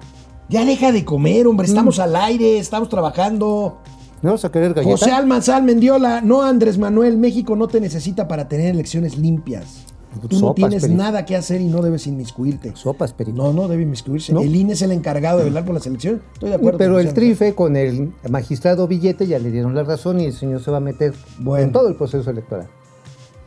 [0.48, 1.66] Ya deja de comer, hombre.
[1.66, 3.80] Estamos al aire, estamos trabajando.
[4.22, 4.92] ¿No vas a querer galleta?
[4.96, 9.86] José Almanzal Mendiola, no Andrés Manuel, México no te necesita para tener elecciones limpias.
[10.28, 12.74] Tú no tienes nada que hacer y no debes inmiscuirte.
[12.76, 13.38] Sopas, Perico.
[13.38, 14.34] No, no debe inmiscuirse.
[14.34, 14.42] ¿No?
[14.42, 16.22] El INE es el encargado de velar por las elecciones.
[16.34, 16.78] Estoy de acuerdo.
[16.78, 20.62] Pero el trife con el magistrado Billete ya le dieron la razón y el señor
[20.64, 21.64] se va a meter Bueno.
[21.66, 22.68] en todo el proceso electoral.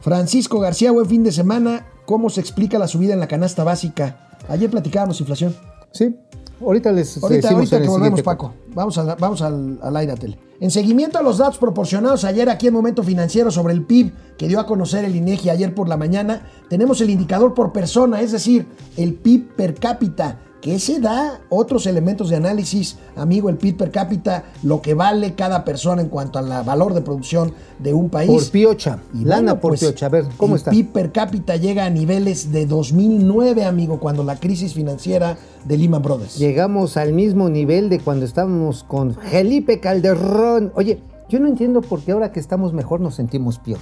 [0.01, 1.87] Francisco García, buen fin de semana.
[2.07, 4.29] ¿Cómo se explica la subida en la canasta básica?
[4.49, 5.55] Ayer platicábamos inflación.
[5.93, 6.17] Sí.
[6.61, 8.53] Ahorita les Ahorita, decimos ahorita en que volvemos, Paco.
[8.75, 10.39] Vamos, a- vamos al, al aire a tele.
[10.61, 14.49] En seguimiento a los datos proporcionados ayer aquí en Momento Financiero sobre el PIB que
[14.49, 18.33] dio a conocer el INEGI ayer por la mañana, tenemos el indicador por persona, es
[18.33, 18.67] decir,
[18.97, 23.91] el PIB per cápita, que ese da otros elementos de análisis, amigo, el PIB per
[23.91, 28.31] cápita, lo que vale cada persona en cuanto al valor de producción de un país.
[28.31, 28.99] Por piocha.
[29.15, 30.07] Y Lana bueno, por pues, piocha.
[30.07, 30.71] A ver, ¿cómo el está?
[30.71, 36.03] PIB per cápita llega a niveles de 2009, amigo, cuando la crisis financiera de Lehman
[36.03, 36.39] Brothers.
[36.39, 40.73] Llegamos al mismo nivel de cuando estábamos con Felipe Calderón.
[40.75, 43.79] Oye, yo no entiendo por qué ahora que estamos mejor nos sentimos peor.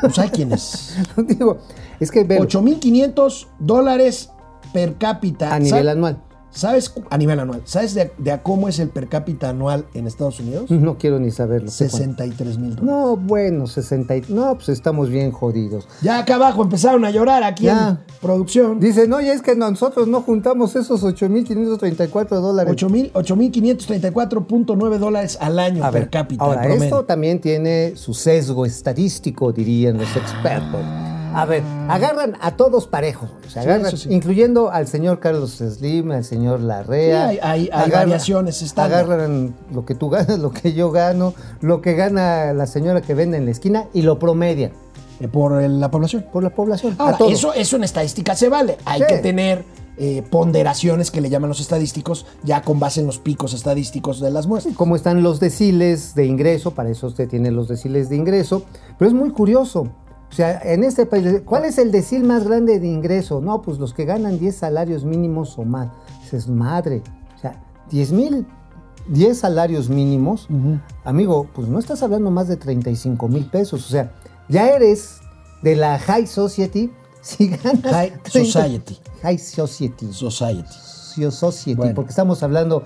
[0.00, 0.96] Pues hay quienes.
[1.28, 1.58] Digo,
[2.00, 4.30] es que velo, 8.500 dólares
[4.72, 5.54] per cápita.
[5.54, 6.18] a nivel ¿Sa- anual.
[6.52, 6.92] ¿Sabes?
[7.10, 7.62] A nivel anual.
[7.64, 10.68] ¿Sabes de, de a cómo es el per cápita anual en Estados Unidos?
[10.68, 11.70] No quiero ni saberlo.
[11.70, 11.98] sé cuánto.
[11.98, 12.84] 63 mil dólares.
[12.84, 14.16] No, bueno, 60.
[14.16, 15.86] y- No, pues estamos bien jodidos.
[16.02, 17.90] Ya acá abajo empezaron a llorar aquí Ya.
[17.90, 18.80] en producción.
[18.80, 22.72] Dicen, oye, es que nosotros no juntamos esos 8.534 dólares.
[22.72, 26.44] 8,000 8.534.9 dólares al año A per ver, cápita.
[26.44, 30.80] ahora, esto también tiene su sesgo estadístico, dirían los expertos.
[31.34, 33.46] A ver, agarran a todos parejos, güey.
[33.46, 34.08] O sea, Sí, agarran, eso sí.
[34.12, 37.30] incluyendo al señor Carlos Slim, al señor Larrea.
[37.30, 38.74] Sí, hay- hay- hay variaciones.
[38.78, 43.14] Agarran lo que tú ganas, lo que yo gano, lo que gana la señora que
[43.14, 44.72] vende en la esquina y lo promedian
[45.20, 46.24] Eh, por la población.
[46.32, 46.94] por la población.
[46.98, 48.76] Ahora, eso, eso en estadística se vale.
[48.84, 49.64] Hay que tener
[50.02, 54.30] eh, ponderaciones que le llaman los estadísticos, ya con base en los picos estadísticos de
[54.30, 54.74] las muestras.
[54.74, 58.62] Cómo están los deciles de ingreso, para eso usted tiene los deciles de ingreso,
[58.98, 59.88] pero es muy curioso.
[60.30, 63.40] O sea, en este país, ¿cuál es el decil más grande de ingreso?
[63.40, 65.88] No, pues los que ganan 10 salarios mínimos o más.
[66.22, 67.02] Dices, madre,
[67.36, 68.46] o sea, 10 mil,
[69.08, 70.46] 10 salarios mínimos,
[71.04, 73.84] amigo, pues no estás hablando más de 35 mil pesos.
[73.86, 74.12] O sea,
[74.48, 75.16] ya eres
[75.62, 78.98] de la high society si ganas High 30 society.
[79.22, 80.12] High society.
[80.12, 80.70] Society.
[81.30, 81.94] Society, Bueno.
[81.96, 82.84] porque estamos hablando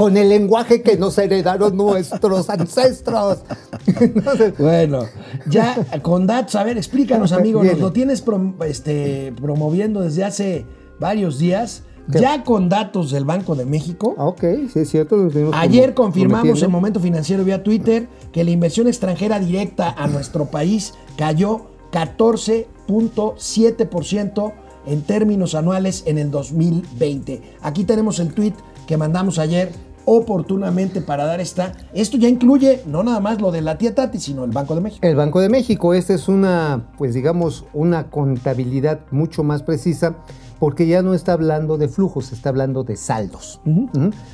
[0.00, 3.40] con el lenguaje que nos heredaron nuestros ancestros.
[3.86, 5.00] Entonces, Bueno,
[5.46, 10.64] ya con datos, a ver, explícanos, amigo, nos lo tienes prom- este, promoviendo desde hace
[10.98, 12.18] varios días, ¿Qué?
[12.18, 14.14] ya con datos del Banco de México.
[14.16, 14.40] ah, ok,
[14.72, 15.16] sí es cierto.
[15.52, 20.46] Ayer como- confirmamos en Momento Financiero vía Twitter que la inversión extranjera directa a nuestro
[20.46, 24.52] país cayó 14.7%
[24.86, 27.42] en términos anuales en el 2020.
[27.60, 28.54] Aquí tenemos el tweet
[28.86, 29.70] que mandamos ayer
[30.12, 31.72] oportunamente para dar esta.
[31.92, 34.80] Esto ya incluye no nada más lo de la tía Tati, sino el Banco de
[34.80, 35.06] México.
[35.06, 40.16] El Banco de México, esta es una, pues digamos, una contabilidad mucho más precisa
[40.58, 43.60] porque ya no está hablando de flujos, está hablando de saldos.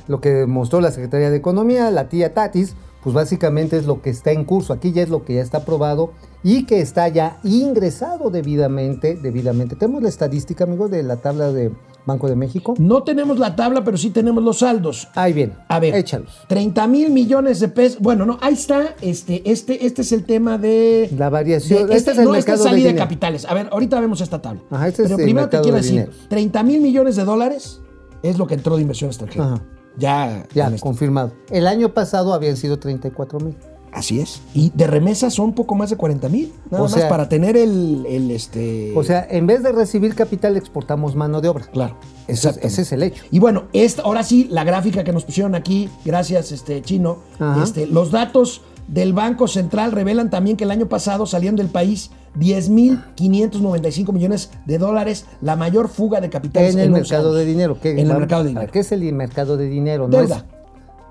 [0.09, 4.11] Lo que demostró la Secretaría de Economía, la tía Tatis, pues básicamente es lo que
[4.11, 4.73] está en curso.
[4.73, 6.13] Aquí ya es lo que ya está aprobado
[6.43, 9.77] y que está ya ingresado debidamente, debidamente.
[9.77, 11.71] Tenemos la estadística, amigo, de la tabla de
[12.07, 12.75] Banco de México.
[12.79, 15.09] No tenemos la tabla, pero sí tenemos los saldos.
[15.15, 16.31] Ahí bien, A ver, échalos.
[16.49, 18.01] 30 mil millones de pesos.
[18.01, 18.95] Bueno, no, ahí está.
[19.01, 21.11] Este, este, este es el tema de.
[21.19, 21.89] La variación.
[21.89, 23.05] de- este es el no, esta mercado es salida de, dinero.
[23.05, 23.45] capitales.
[23.45, 24.63] A ver, ahorita vemos esta tabla.
[24.71, 26.13] Ajá, este es Pero el primero te quiero de decir: dinero.
[26.29, 27.81] 30 mil millones de dólares
[28.23, 29.45] es lo que entró de inversión extranjera.
[29.55, 29.63] Ajá.
[29.99, 30.47] Ya.
[30.55, 31.33] Ya, confirmado.
[31.51, 33.57] El año pasado habían sido 34 mil.
[33.97, 34.43] Así es.
[34.53, 36.53] Y de remesas son poco más de 40 mil.
[36.71, 38.93] Nada O más sea- para tener el, el, este.
[38.95, 41.65] O sea, en vez de recibir capital, exportamos mano de obra.
[41.73, 41.97] Claro.
[42.29, 43.25] Ese, ese es el hecho.
[43.31, 47.19] Y bueno, esta, ahora sí, la gráfica que nos pusieron aquí, gracias, este Chino.
[47.39, 47.65] Ajá.
[47.65, 52.11] Este, los datos del Banco Central revelan también que el año pasado salieron del país
[52.39, 57.39] 10.595 millones de dólares, la mayor fuga de capitales En el 11 mercado años.
[57.39, 57.79] de dinero.
[57.81, 58.71] ¿Qué, En el mercado de dinero.
[58.73, 60.09] ¿Qué es el mercado de dinero?
[60.09, 60.37] No Deuda.
[60.37, 60.56] es-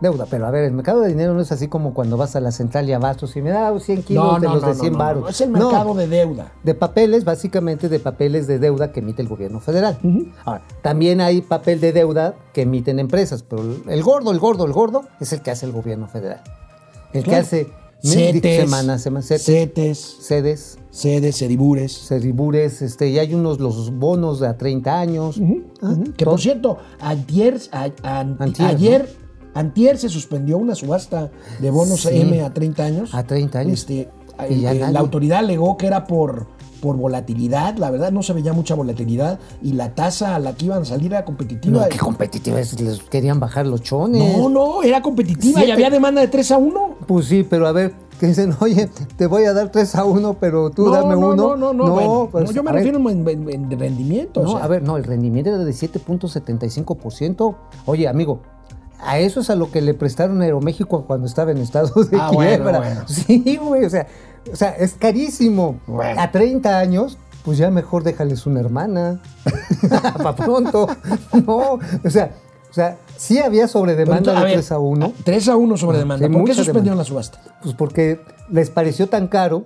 [0.06, 2.40] deuda, pero a ver, el mercado de dinero no es así como cuando vas a
[2.40, 4.74] la central y abastos y me da 100 kilos No, de no, los no, de
[4.76, 5.24] no, 100 no, baros.
[5.24, 6.52] no, es el mercado de deuda.
[6.64, 9.98] de papeles, básicamente de papeles de deuda que emite el gobierno federal.
[10.46, 14.74] Ahora, también hay papel de deuda que emiten empresas, pero el gordo, el gordo, el
[14.74, 16.42] gordo es el que hace el gobierno federal.
[17.14, 17.68] El que hace
[18.04, 21.92] CETES, semanas, semanas, CETES, CETES, sedes, sedes, sedibures.
[22.08, 25.40] Ceribures, este, y hay unos los bonos de a 30 años.
[25.82, 29.16] Ah, Que por cierto, ayer, a- an- Antier, ayer,
[29.56, 32.10] antier se suspendió una subasta de bonos Sí.
[32.22, 33.16] M a 30 años.
[33.16, 33.74] A 30 años.
[33.80, 34.10] Este,
[34.50, 36.48] Y ya la autoridad alegó que era por,
[36.82, 40.66] por volatilidad, la verdad no se veía mucha volatilidad y la tasa a la que
[40.66, 41.84] iban a salir era competitiva.
[41.84, 44.38] No, qué competitiva es, les querían bajar los chones.
[44.38, 46.96] no, no, era competitiva y había demanda de 3 a 1.
[47.08, 50.36] Pues sí, pero a ver, que dicen, oye, te voy a dar 3 a 1,
[50.40, 51.36] pero tú no, dame no, uno.
[51.36, 54.42] no, no, no, bueno, pues, no, yo me refiero en, en- en rendimiento.
[54.42, 54.66] o No, sea.
[54.66, 57.56] a ver, no, el rendimiento era de 7.75%.
[57.86, 58.42] Oye, amigo,
[59.00, 62.18] a eso es a lo que le prestaron a Aeroméxico cuando estaba en estado de
[62.20, 62.78] Ah, bueno, quiebra.
[62.80, 63.02] bueno.
[63.08, 64.08] Sí, güey, o sea,
[64.52, 65.80] o sea, es carísimo.
[65.88, 66.20] Bueno.
[66.22, 69.22] A 30 años, pues ya mejor déjales una hermana.
[70.18, 70.88] Para pronto.
[71.46, 72.32] No, o sea,
[72.70, 75.14] o sea, sí había sobredemanda entonces, a de ver, 3 a 1.
[75.24, 76.28] 3 a 1 sobre demanda.
[76.28, 77.04] Sí, ¿Por qué suspendieron demanda.
[77.04, 77.40] la subasta?
[77.64, 79.66] Pues porque les pareció tan caro,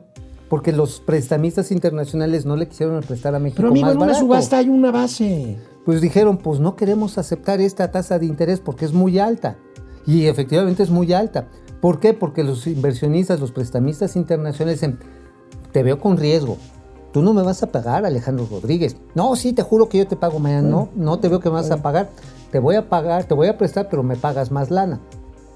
[0.49, 4.05] porque los prestamistas internacionales no le quisieron prestar a México Pero amigo, más en una
[4.07, 4.25] barato.
[4.25, 5.57] subasta hay una base.
[5.89, 9.57] Pues dijeron, pues no queremos aceptar esta tasa de interés porque es muy alta.
[10.05, 11.47] Y efectivamente es muy alta.
[11.81, 12.13] ¿Por qué?
[12.13, 14.99] Porque los inversionistas, los prestamistas internacionales dicen,
[15.71, 16.57] te veo con riesgo.
[17.11, 18.97] Tú no me vas a pagar, Alejandro Rodríguez.
[19.15, 20.69] No, sí, te juro que yo te pago mañana.
[20.69, 22.11] No, no te veo que me vas a pagar.
[22.51, 24.99] Te voy a pagar, te voy a prestar, pero me pagas más lana.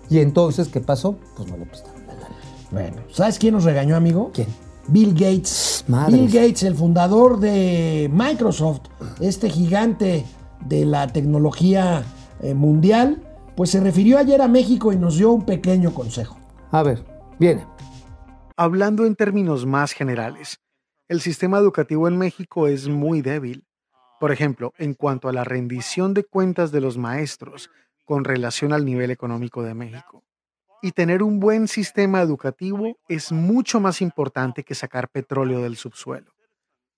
[0.09, 1.15] Y entonces, ¿qué pasó?
[1.37, 2.35] Pues no le prestaron la lana.
[2.71, 4.31] Bueno, ¿sabes quién nos regañó, amigo?
[4.33, 4.47] ¿Quién?
[4.87, 5.85] Bill Gates.
[5.87, 8.81] Bill Gates, el fundador de Microsoft,
[9.19, 10.25] este gigante
[10.65, 12.03] de la tecnología
[12.41, 13.21] eh, mundial,
[13.55, 16.37] pues se refirió ayer a México y nos dio un pequeño consejo.
[16.71, 17.03] A ver,
[17.39, 17.65] viene.
[18.57, 20.59] Hablando en términos más generales,
[21.07, 23.65] el sistema educativo en México es muy débil.
[24.19, 27.69] Por ejemplo, en cuanto a la rendición de cuentas de los maestros
[28.05, 30.23] con relación al nivel económico de México.
[30.83, 36.33] Y tener un buen sistema educativo es mucho más importante que sacar petróleo del subsuelo.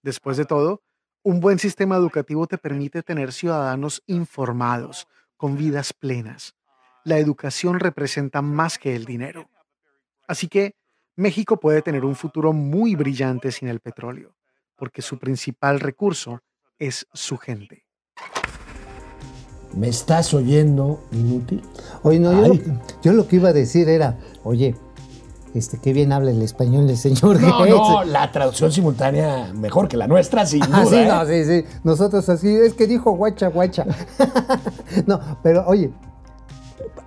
[0.02, 0.82] Después de todo,
[1.22, 6.56] un buen sistema educativo te permite tener ciudadanos informados, con vidas plenas.
[7.04, 9.52] La educación representa más que el dinero.
[10.28, 10.74] Así que
[11.16, 14.36] México puede tener un futuro muy brillante sin el petróleo,
[14.76, 16.42] porque su principal recurso
[16.80, 17.86] es su gente.
[19.76, 21.62] ¿Me estás oyendo, inútil?
[22.04, 22.60] Oye, no, yo, lo,
[23.04, 24.76] yo lo que iba a decir era, oye,
[25.54, 27.76] este, qué bien habla el español el señor No, Gates.
[27.76, 30.82] no, la traducción simultánea mejor que la nuestra, sin duda.
[30.82, 31.08] Ah, sí, ¿eh?
[31.08, 31.66] no, sí, sí.
[31.84, 33.86] Nosotros así, es que dijo guacha, guacha.
[35.08, 35.92] no, pero oye,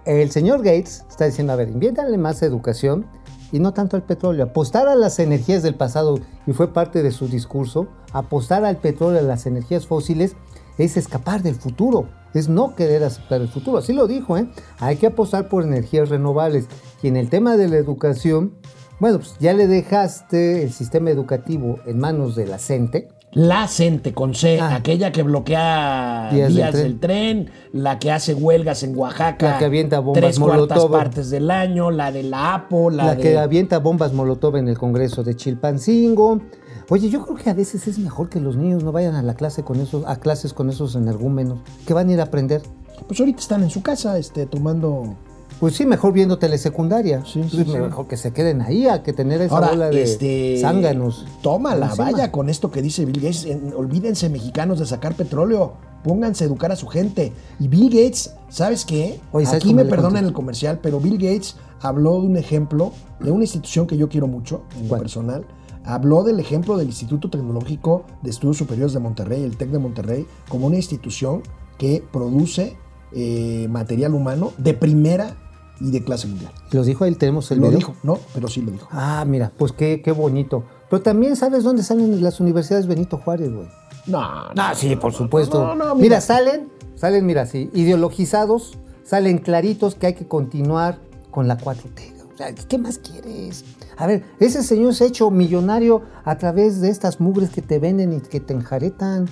[0.07, 3.07] el señor Gates está diciendo, a ver, inviértanle más educación
[3.53, 4.45] y no tanto al petróleo.
[4.47, 9.21] Apostar a las energías del pasado, y fue parte de su discurso, apostar al petróleo,
[9.21, 10.37] a las energías fósiles,
[10.79, 13.79] es escapar del futuro, es no querer aceptar el futuro.
[13.79, 14.49] Así lo dijo, ¿eh?
[14.79, 16.67] Hay que apostar por energías renovables.
[17.03, 18.55] Y en el tema de la educación,
[19.01, 24.15] bueno, pues ya le dejaste el sistema educativo en manos de la CENTE, La CENTE
[24.15, 24.77] con C, Ah.
[24.77, 27.51] aquella que bloquea Vías vías, del del, tren.
[27.73, 31.91] la que hace huelgas en Oaxaca, La que avienta bombas tres cuartas partes del año,
[31.91, 33.23] la de la APO, la, la, de...
[33.23, 36.41] que avienta bombas Molotov en el Congreso de Chilpancingo.
[36.91, 39.35] Oye, yo creo que a veces es mejor que los niños no vayan a la
[39.35, 42.63] clase con esos, a clases con esos energúmenos, que van a ir a aprender.
[43.07, 45.15] Pues ahorita están en su casa, este, tomando...
[45.61, 47.25] Pues sí, mejor viendo telesecundaria.
[47.25, 47.79] Sí, sí, Pues sí.
[47.79, 50.59] Mejor que se queden ahí a que tener esa Ahora, bola de este...
[50.61, 51.27] zánganos.
[51.43, 52.11] Tómala, encima.
[52.11, 53.45] vaya con esto que dice Bill Gates.
[53.45, 55.75] En- olvídense, mexicanos, de sacar petróleo.
[56.05, 57.33] Pónganse a educar a su gente.
[57.59, 59.21] Y Bill Gates, ¿sabes qué?
[59.33, 63.31] Oye, ¿sabes Aquí me perdonan el comercial, pero Bill Gates habló de un ejemplo de
[63.33, 65.45] una institución que yo quiero mucho, en lo personal.
[65.89, 70.27] Habló del ejemplo del Instituto Tecnológico de Estudios Superiores de Monterrey, el TEC de Monterrey,
[70.49, 71.43] como una institución
[71.79, 72.77] que produce
[73.13, 75.35] eh, material humano de primera
[75.81, 76.53] y de clase mundial.
[76.73, 77.79] Lo dijo él, tenemos el Lo video.
[77.79, 78.87] dijo, no, pero sí lo dijo.
[78.91, 80.65] Ah, mira, pues qué, qué bonito.
[80.91, 83.69] Pero también sabes dónde salen las universidades Benito Juárez, güey.
[84.07, 85.59] No, Ah, sí, por supuesto.
[85.65, 86.03] No, no, mira.
[86.03, 86.21] mira.
[86.21, 90.99] salen, salen, mira, sí, ideologizados, salen claritos que hay que continuar
[91.31, 92.13] con la 4T.
[92.35, 93.65] O sea, ¿qué más quieres?
[93.99, 97.81] A ver, ese señor se ha hecho millonario a través de estas mugres que te
[97.81, 99.29] venden y que te enjaretan.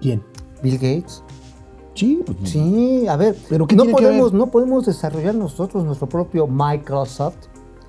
[0.00, 0.22] ¿Quién?
[0.62, 1.22] Bill Gates.
[1.94, 7.36] Sí, pues, Sí, a ver, ¿Pero no, podemos, no podemos desarrollar nosotros nuestro propio Microsoft.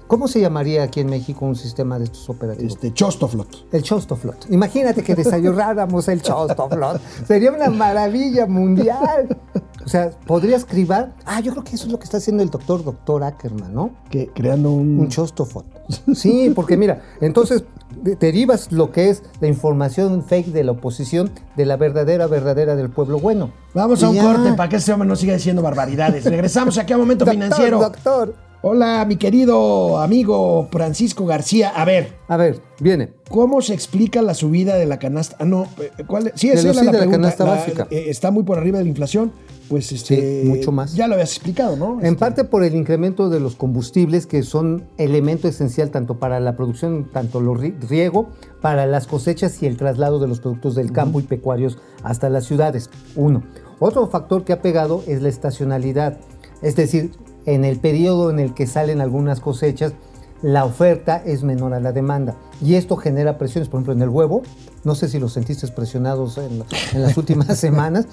[0.07, 2.73] ¿Cómo se llamaría aquí en México un sistema de estos operativos?
[2.73, 3.67] Este, Chostoflot.
[3.71, 4.47] El Chostoflot.
[4.49, 6.99] Imagínate que desayunáramos el Chostoflot.
[7.27, 9.37] Sería una maravilla mundial.
[9.85, 11.07] O sea, podría escribir.
[11.25, 13.91] Ah, yo creo que eso es lo que está haciendo el doctor, doctor Ackerman, ¿no?
[14.09, 14.99] Que creando un.
[14.99, 15.65] Un Chostofot.
[16.13, 17.63] Sí, porque mira, entonces
[18.01, 22.75] de- derivas lo que es la información fake de la oposición de la verdadera, verdadera
[22.75, 23.51] del pueblo bueno.
[23.73, 24.23] Vamos a un ya.
[24.23, 26.25] corte para que este hombre no siga diciendo barbaridades.
[26.25, 27.79] Regresamos aquí a Momento Doctor, Financiero.
[27.79, 28.35] Doctor.
[28.61, 31.69] Hola, mi querido amigo Francisco García.
[31.69, 33.13] A ver, A ver, viene.
[33.29, 35.37] ¿cómo se explica la subida de la canasta?
[35.39, 36.27] Ah, no, eh, ¿cuál?
[36.27, 36.33] es?
[36.35, 37.87] Sí, De esa los- era la de la canasta básica.
[37.89, 39.31] eh, está muy por arriba de la inflación.
[39.69, 40.41] Pues este.
[40.43, 40.93] Sí, mucho más.
[40.95, 41.99] Ya lo habías explicado, ¿no?
[41.99, 46.39] En Este, parte por el incremento de los combustibles, que son elemento esencial tanto para
[46.41, 48.27] la producción, tanto lo ri- riego,
[48.61, 52.45] para las cosechas y el traslado de los productos del campo y pecuarios hasta las
[52.45, 52.89] ciudades.
[53.15, 53.43] Uno.
[53.79, 56.17] Otro factor que ha pegado es la estacionalidad.
[56.63, 57.11] Es decir,
[57.53, 59.93] en el periodo en el que salen algunas cosechas,
[60.41, 62.35] la oferta es menor a la demanda.
[62.61, 64.43] Y esto genera presiones, por ejemplo, en el huevo.
[64.83, 68.07] No sé si los sentiste presionados en, en las últimas semanas,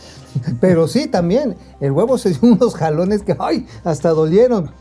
[0.60, 1.56] pero sí, también.
[1.80, 3.66] El huevo se dio unos jalones que, ¡ay!
[3.84, 4.72] Hasta dolieron.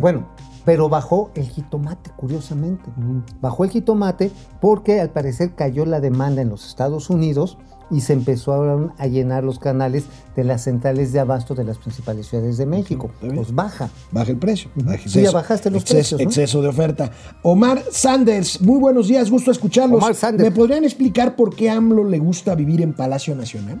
[0.00, 0.28] Bueno,
[0.64, 2.84] pero bajó el jitomate, curiosamente.
[3.40, 7.58] Bajó el jitomate porque al parecer cayó la demanda en los Estados Unidos
[7.92, 12.26] y se empezaron a llenar los canales de las centrales de abasto de las principales
[12.26, 13.10] ciudades de México.
[13.20, 13.90] Pues baja.
[14.10, 14.70] Baja el precio.
[14.74, 16.26] baja Sí, ya exceso- bajaste los exceso, precios, ¿no?
[16.28, 17.10] Exceso de oferta.
[17.42, 19.98] Omar Sanders, muy buenos días, gusto escucharlos.
[20.02, 20.50] Omar Sanders.
[20.50, 23.80] ¿Me podrían explicar por qué AMLO le gusta vivir en Palacio Nacional?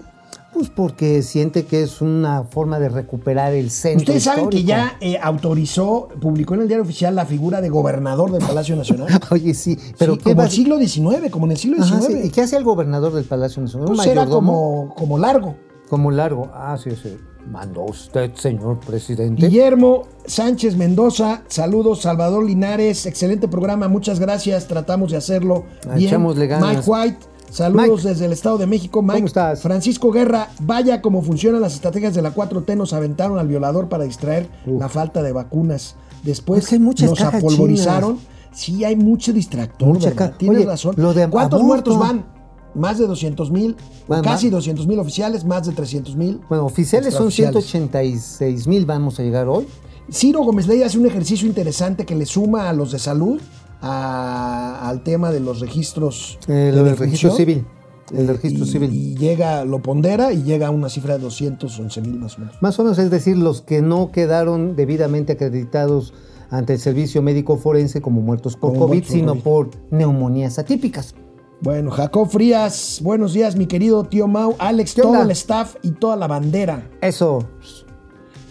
[0.52, 4.00] Pues porque siente que es una forma de recuperar el centro.
[4.02, 8.30] Ustedes saben que ya eh, autorizó, publicó en el diario oficial la figura de gobernador
[8.30, 9.08] del Palacio Nacional.
[9.30, 12.00] Oye, sí, pero Sí, ¿qué como va- el siglo XIX, como en el siglo Ajá,
[12.00, 12.20] XIX.
[12.22, 12.26] sí.
[12.28, 13.88] ¿Y qué hace el gobernador del Palacio Nacional?
[13.88, 15.54] ¿Un Pues era como, como largo.
[15.88, 16.50] Como largo.
[16.54, 17.16] Ah, sí, sí.
[17.50, 19.46] Mandó usted, señor presidente.
[19.48, 26.10] Guillermo Sánchez Mendoza, saludos, Salvador Linares, excelente programa, muchas gracias, tratamos de hacerlo Ah, bien.
[26.48, 26.76] ganas.
[26.76, 27.18] Mike White,
[27.56, 28.08] saludos Mike.
[28.08, 29.02] desde el Estado de México.
[29.02, 29.62] Mike, ¿Cómo estás?
[29.62, 34.04] Francisco Guerra, vaya cómo funcionan las estrategias de la 4T, nos aventaron al violador para
[34.04, 35.96] distraer la falta de vacunas.
[36.22, 38.18] Después hay muchas nos apolvorizaron.
[38.52, 40.94] Sí, hay mucho distractor, Mucha Tienes Oye, razón.
[40.98, 41.94] lo de ¿Cuántos aborto.
[41.94, 42.26] muertos van?
[42.74, 43.76] Más de 200 mil,
[44.08, 46.40] Bueno, casi más- 200 mil oficiales, más de 300 mil.
[46.48, 47.64] Bueno, oficiales son extraoficiales.
[47.66, 49.66] 186 mil, vamos a llegar hoy.
[50.10, 53.40] Ciro Gómez Ley hace un ejercicio interesante que le suma a los de salud
[53.82, 56.38] a- al tema de los registros.
[56.48, 56.98] Eh, de lo del defunción.
[57.10, 57.66] registro civil.
[58.12, 58.92] El del registro y, civil.
[58.92, 62.56] y llega, lo pondera y llega a una cifra de 211 mil más o menos.
[62.60, 66.12] Más o menos, es decir, los que no quedaron debidamente acreditados
[66.50, 69.42] ante el servicio médico forense como muertos por Como COVID, muertos sino COVID.
[69.42, 71.14] por neumonías atípicas.
[71.62, 75.22] Bueno, Jacob Frías, buenos días, mi querido tío Mau, Alex, ¿Qué todo onda?
[75.24, 76.90] el staff y toda la bandera.
[77.00, 77.46] Eso.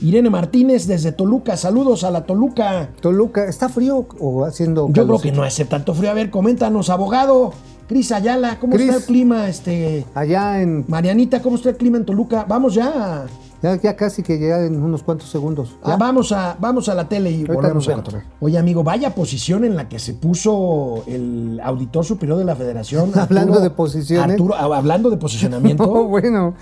[0.02, 2.90] Irene Martínez desde Toluca, saludos a la Toluca.
[3.02, 6.10] Toluca, ¿está frío o haciendo Yo creo que no hace tanto frío.
[6.10, 7.54] A ver, coméntanos, abogado.
[7.88, 9.50] Cris Ayala, ¿cómo está el clima?
[9.50, 10.86] Este, Allá en.
[10.88, 12.46] Marianita, ¿cómo está el clima en Toluca?
[12.48, 13.26] Vamos ya.
[13.62, 15.78] Ya, ya casi que ya en unos cuantos segundos.
[15.84, 18.26] Ah, vamos, a, vamos a la tele y Ahorita volvemos a cotorrear.
[18.40, 23.12] Oye, amigo, vaya posición en la que se puso el auditor superior de la federación.
[23.20, 24.32] Hablando de posiciones.
[24.32, 25.84] Arturo, ah, hablando de posicionamiento.
[25.92, 26.56] Oh, bueno.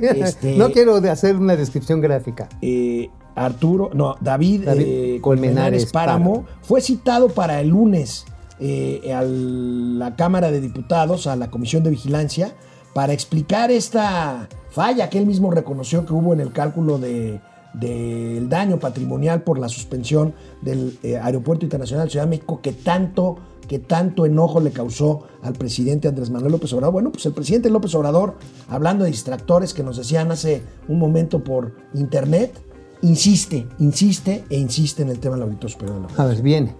[0.00, 2.48] Este- No quiero de hacer una descripción gráfica.
[2.62, 6.48] eh, Arturo, no, David, David eh, Colmenares Colmenares Páramo, Páramo.
[6.62, 8.24] fue citado para el lunes
[8.58, 12.52] eh, a la Cámara de Diputados, a la Comisión de Vigilancia,
[12.92, 17.40] para explicar esta falla que él mismo reconoció que hubo en el cálculo de-
[17.74, 22.72] del daño patrimonial por la suspensión del eh, Aeropuerto Internacional de Ciudad de México que
[22.72, 23.36] tanto
[23.68, 26.92] que tanto enojo le causó al presidente Andrés Manuel López Obrador.
[26.92, 28.36] Bueno, pues el presidente López Obrador,
[28.68, 32.60] hablando de distractores que nos decían hace un momento por internet,
[33.02, 36.26] insiste, insiste e insiste en el tema del auditor superior de la Federación.
[36.26, 36.74] A ver, viene.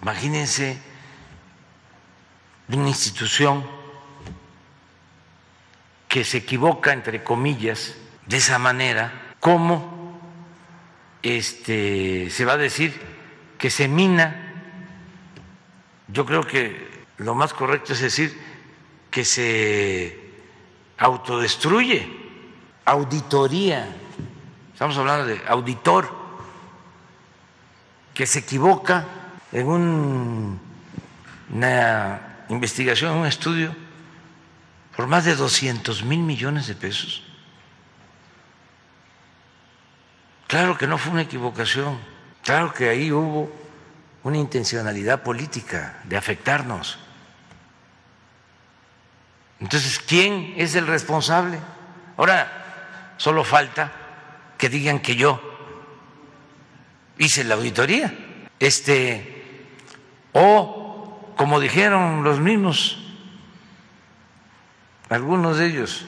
[0.00, 0.78] Imagínense
[2.72, 3.62] una institución
[6.14, 10.20] que se equivoca, entre comillas, de esa manera, ¿cómo
[11.24, 12.94] este, se va a decir
[13.58, 14.52] que se mina?
[16.06, 18.32] Yo creo que lo más correcto es decir
[19.10, 20.16] que se
[20.98, 22.08] autodestruye.
[22.84, 23.88] Auditoría,
[24.72, 26.08] estamos hablando de auditor,
[28.14, 29.04] que se equivoca
[29.50, 30.60] en un-
[31.52, 33.74] una investigación, un estudio,
[34.96, 37.22] por más de 200 mil millones de pesos.
[40.46, 41.98] Claro que no fue una equivocación,
[42.42, 43.50] claro que ahí hubo
[44.22, 46.98] una intencionalidad política de afectarnos.
[49.60, 51.58] Entonces, ¿quién es el responsable?
[52.16, 53.92] Ahora, solo falta
[54.58, 55.40] que digan que yo
[57.18, 58.14] hice la auditoría.
[58.60, 59.66] Este,
[60.32, 63.03] o como dijeron los mismos,
[65.08, 66.04] algunos de ellos,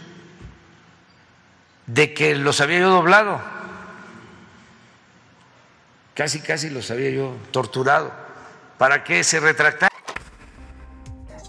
[1.86, 3.40] de que los había yo doblado,
[6.14, 8.10] casi casi los había yo torturado,
[8.78, 9.90] para que se retractaran.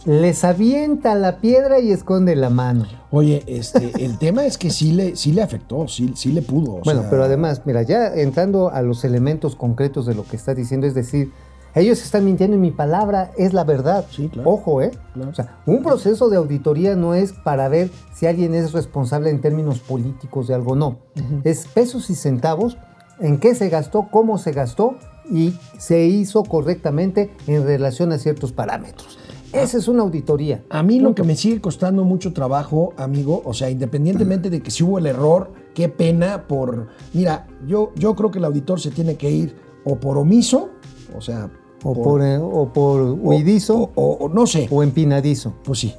[0.06, 2.88] Les avienta la piedra y esconde la mano.
[3.12, 6.76] Oye, este, el tema es que sí le, sí le afectó, sí, sí le pudo.
[6.76, 10.38] o Bueno, sea, pero además, mira, ya entrando a los elementos concretos de lo que
[10.38, 11.34] está diciendo, es decir,
[11.80, 14.05] ellos están mintiendo y mi palabra es la verdad.
[14.09, 14.49] Sí, claro.
[14.49, 14.91] Ojo, ¿eh?
[15.13, 15.32] Claro.
[15.32, 19.41] O sea, un proceso de auditoría no es para ver si alguien es responsable en
[19.41, 20.99] términos políticos de algo, no.
[21.43, 22.78] Es pesos y centavos,
[23.19, 24.95] en qué se gastó, cómo se gastó
[25.30, 29.19] y se hizo correctamente en relación a ciertos parámetros.
[29.53, 30.63] Esa es una auditoría.
[30.69, 34.71] A mí lo que me sigue costando mucho trabajo, amigo, o sea, independientemente de que
[34.71, 36.88] si hubo el error, qué pena por...
[37.13, 39.55] Mira, yo, yo creo que el auditor se tiene que ir
[39.86, 40.69] o por omiso,
[41.15, 41.49] o sea...
[41.84, 45.53] O por, eh, o por huidizo O, o- o no sé, o empinadizo.
[45.63, 45.93] pues sí,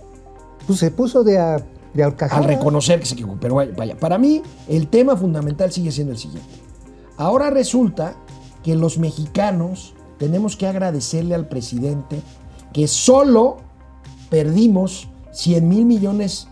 [0.66, 1.64] Pues se puso de, a,
[1.94, 3.38] de al reconocer que se equivocó.
[3.40, 6.48] Pero vaya, vaya, para mí el tema fundamental sigue siendo el siguiente.
[7.16, 8.16] Ahora resulta
[8.62, 12.20] que los mexicanos tenemos que agradecerle al presidente
[12.72, 13.58] que solo
[14.30, 16.47] perdimos 100 mil millones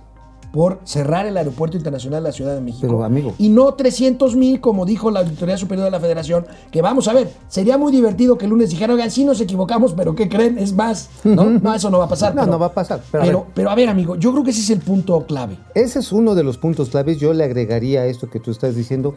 [0.56, 2.78] por cerrar el aeropuerto internacional de la Ciudad de México.
[2.80, 3.34] Pero, amigo.
[3.36, 7.12] Y no 300 mil, como dijo la Auditoría Superior de la Federación, que vamos a
[7.12, 10.56] ver, sería muy divertido que el lunes dijeran, oigan, sí nos equivocamos, pero ¿qué creen?
[10.56, 11.44] Es más, ¿no?
[11.44, 12.34] No, eso no va a pasar.
[12.34, 13.52] No, pero- no va a pasar, pero Pero, a ver.
[13.54, 15.58] pero a ver, amigo, yo creo que ese es el punto clave.
[15.74, 17.18] Ese es uno de los puntos claves.
[17.18, 19.14] Yo le agregaría a esto que tú estás diciendo.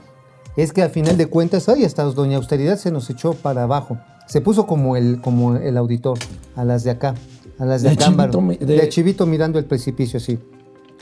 [0.58, 3.98] Es que a final de cuentas, ay, hasta doña austeridad se nos echó para abajo.
[4.28, 6.18] Se puso como el, como el auditor,
[6.58, 7.16] a las de acá,
[7.58, 8.06] a las de, De acá.
[8.30, 8.76] chivito de...
[8.76, 10.38] de- chivito mirando el precipicio, así.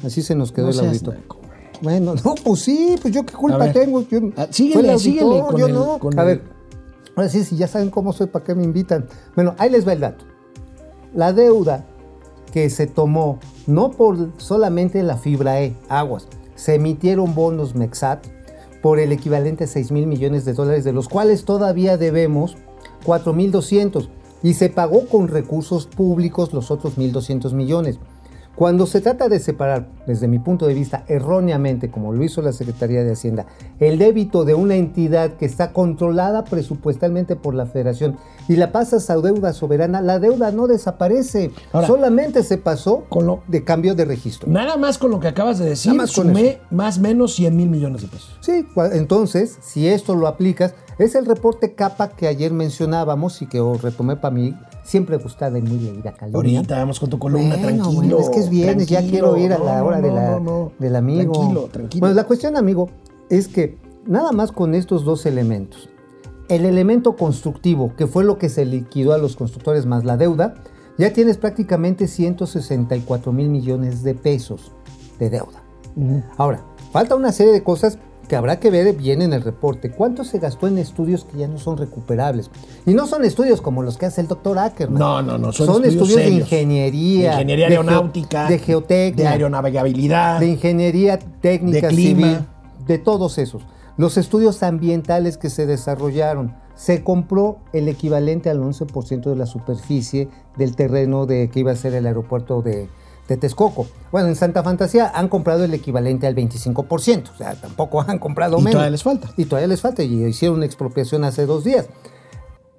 [0.04, 1.18] Así se nos quedó No el güey.
[1.82, 4.02] Bueno, no, pues sí, pues yo qué culpa tengo.
[4.02, 6.00] Yo, Ah, síguele, el auditor, síguele con yo el- no.
[6.00, 6.42] con a el- ver,
[7.16, 9.08] ahora sí, si ya saben cómo soy, ¿para qué me invitan?
[9.36, 10.26] Bueno, ahí les va el dato.
[11.14, 11.86] La deuda
[12.52, 18.26] que se tomó, no por solamente la fibra E, aguas, se emitieron bonos Mexat
[18.82, 22.56] por el equivalente a 6 mil millones de dólares, de los cuales todavía debemos
[23.06, 24.10] 4 mil 200
[24.44, 28.00] y se pagó con recursos públicos los otros 1.200 millones.
[28.58, 32.52] Cuando se trata de separar, desde mi punto de vista, erróneamente, como lo hizo la
[32.52, 33.46] Secretaría de Hacienda,
[33.80, 39.12] el débito de una entidad que está controlada presupuestalmente por la Federación y la pasas
[39.12, 43.94] a deuda soberana, la deuda no desaparece, Ahora, solamente se pasó con lo- de cambio
[43.94, 44.50] de registro.
[44.50, 47.70] Nada más con lo que acabas de decir, más sumé más o menos 100 mil
[47.70, 48.38] millones de pesos.
[48.42, 53.60] Sí, entonces, si esto lo aplicas, Es el reporte capa que ayer mencionábamos y que
[53.60, 54.56] os retomé para mí.
[54.84, 56.36] Siempre gustada y muy leída calidad.
[56.38, 57.92] Ahorita vamos con tu columna, Bueno, tranquilo.
[57.94, 60.72] bueno, es que es viernes, ya quiero ir a la no, hora de la- no,
[60.80, 61.34] del amigo.
[61.34, 62.00] Tranquilo, tranquilo.
[62.00, 62.90] Bueno, la cuestión, amigo,
[63.30, 65.90] es que nada más con estos dos elementos,
[66.48, 70.56] el elemento constructivo, que fue lo que se liquidó a los constructores más la deuda,
[70.98, 74.72] ya tienes prácticamente 164 mil millones de pesos
[75.20, 75.62] de deuda.
[76.38, 79.92] Ahora, falta una serie de cosas que habrá que ver bien en el reporte.
[79.92, 82.52] ¿Cuánto se gastó en estudios que ya no son recuperables?
[82.86, 85.00] Y no son estudios como los que hace el doctor Ackerman.
[85.00, 87.30] No, no, no, son Son, estudios estudios, de ingeniería.
[87.30, 88.48] De ingeniería de aeronáutica.
[88.48, 89.26] De geotecnia.
[89.26, 90.40] De aeronavegabilidad.
[90.40, 92.28] de ingeniería técnica de clima.
[92.28, 92.48] civil.
[92.86, 93.64] De todos esos.
[93.96, 96.56] Los estudios ambientales que se desarrollaron.
[96.76, 101.76] Se compró el equivalente al 11% de la superficie del terreno de que iba a
[101.76, 102.88] ser el aeropuerto de,
[103.28, 103.88] de Texcoco.
[104.12, 107.32] Bueno, en Santa Fantasía han comprado el equivalente al 25%.
[107.34, 108.72] O sea, tampoco han comprado Y menos.
[108.74, 109.30] todavía les falta.
[109.38, 110.04] Y todavía les falta.
[110.04, 111.88] Y hicieron una expropiación hace dos días.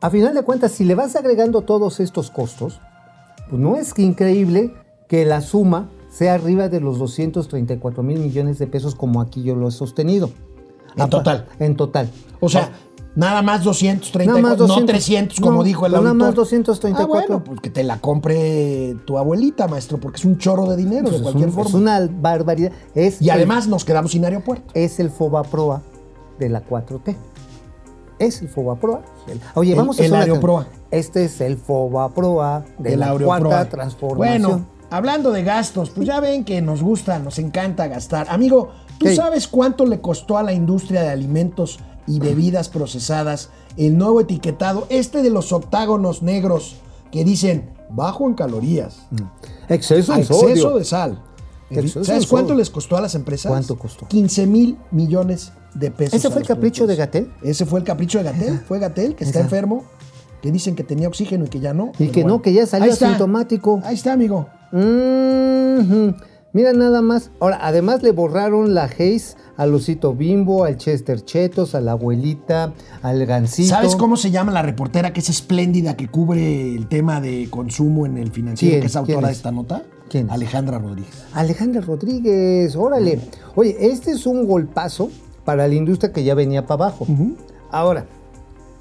[0.01, 2.81] A final de cuentas, si le vas agregando todos estos costos,
[3.51, 4.73] pues no es que increíble
[5.09, 9.55] que la suma sea arriba de los 234 mil millones de pesos como aquí yo
[9.55, 10.31] lo he sostenido.
[10.97, 11.47] En Apa- total.
[11.59, 12.11] En total.
[12.41, 12.71] O sea,
[13.15, 16.27] nada más 234, Nada más 200, no 300 como no, dijo el nada auditor.
[16.29, 17.03] más 234.
[17.03, 20.77] Ah, bueno, pues que te la compre tu abuelita, maestro, porque es un chorro de
[20.77, 21.69] dinero Pues de cualquier un- forma.
[21.69, 22.73] es una barbaridad.
[22.95, 24.65] Es Y el- además nos quedamos sin aeropuerto.
[24.75, 25.83] es el FOBAPROA
[26.39, 27.17] de la 4T.
[28.19, 29.03] Es el FOBAPROA.
[29.55, 30.67] Oye, El- vamos a el hacer Aeroproa.
[30.91, 34.43] Este es el FOBAPROA de El la cuarta transformación.
[34.43, 38.27] Bueno, hablando de gastos, pues ya ven que nos gusta, nos encanta gastar.
[38.31, 39.17] Amigo, ¿tú Sí.
[39.17, 41.79] sabes cuánto le costó a la industria de alimentos
[42.09, 46.77] y bebidas procesadas el nuevo etiquetado, este de los octágonos negros
[47.13, 49.07] que dicen bajo en calorías,
[49.69, 50.77] exceso en exceso sodio.
[50.79, 51.23] de sal?
[51.71, 52.59] Exceso ¿Sabes cuánto sodio.
[52.61, 53.51] les costó a las empresas?
[53.51, 54.09] ¿Cuánto costó?
[54.09, 56.15] 15 mil millones de pesos.
[56.15, 56.97] ¿Ese fue el capricho de.
[56.97, 57.33] Gatel?
[57.43, 58.59] Ese fue el capricho de Gatel.
[58.61, 59.85] Fue Gatel, que está enfermo,
[60.43, 61.93] que dicen que tenía oxígeno y que ya no.
[61.99, 63.81] Y que no, que ya salió Ahí asintomático.
[63.85, 64.49] Ahí está, amigo.
[64.73, 66.17] Mhm.
[66.59, 67.31] Mira nada más.
[67.39, 72.75] Ahora, además le borraron la Haze al osito bimbo, al Chester Chetos, a la abuelita,
[73.01, 73.69] al gancito.
[73.69, 78.07] ¿Sabes cómo se llama la reportera que es espléndida, que cubre el tema de consumo
[78.07, 79.37] en el financiero, que es autora ¿Quién de es?
[79.37, 79.85] esta nota?
[80.11, 80.29] ¿Quién?
[80.33, 81.23] Alejandra Rodríguez.
[81.33, 83.21] Alejandra Rodríguez, órale.
[83.55, 85.11] Oye, este es un golpazo
[85.45, 87.07] para la industria que ya venía para abajo.
[87.71, 88.07] Ahora,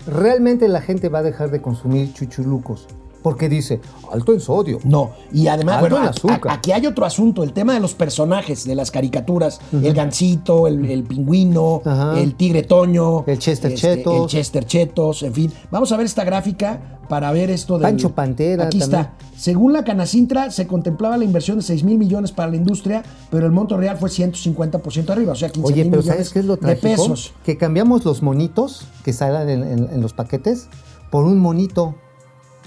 [0.08, 2.88] realmente la gente va a dejar de consumir chuchulucos.
[3.28, 3.80] Porque dice,
[4.12, 4.80] alto en sodio.
[4.84, 6.42] No, y además, Alto bueno, en azúcar.
[6.48, 10.68] a- aquí hay otro asunto, el tema de los personajes de las caricaturas, el gancito,
[10.68, 11.82] el, el pingüino,
[12.16, 14.22] el tigre toño, El Chester Chetos.
[14.22, 15.54] el Chester Chetos, en fin.
[15.72, 19.00] Vamos a ver esta gráfica para ver esto de Pancho Pantera Aquí también.
[19.02, 19.14] está.
[19.38, 23.46] Según la Canacintra, se contemplaba la inversión de 6 mil millones para la industria, pero
[23.46, 26.40] el monto real fue 150% arriba, o sea, 15 Oye, mil pero millones ¿sabes qué
[26.40, 27.34] es lo de pesos.
[27.46, 30.68] Que cambiamos los monitos que salen en, en- en los paquetes
[31.12, 31.96] por un monito,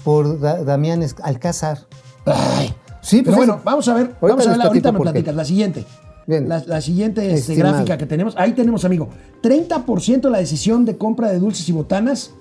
[0.03, 1.79] por Da- Damián Alcázar.
[2.25, 2.73] Ay.
[3.01, 5.35] Sí, Pero pues bueno, es- vamos a ver, ahorita vamos a ver, ahorita me platicas.
[5.35, 5.85] La siguiente.
[6.27, 6.47] Bien.
[6.47, 8.35] La, la siguiente este, gráfica que tenemos.
[8.37, 9.09] Ahí tenemos, amigo.
[9.41, 12.31] 30% de la decisión de compra de dulces y botanas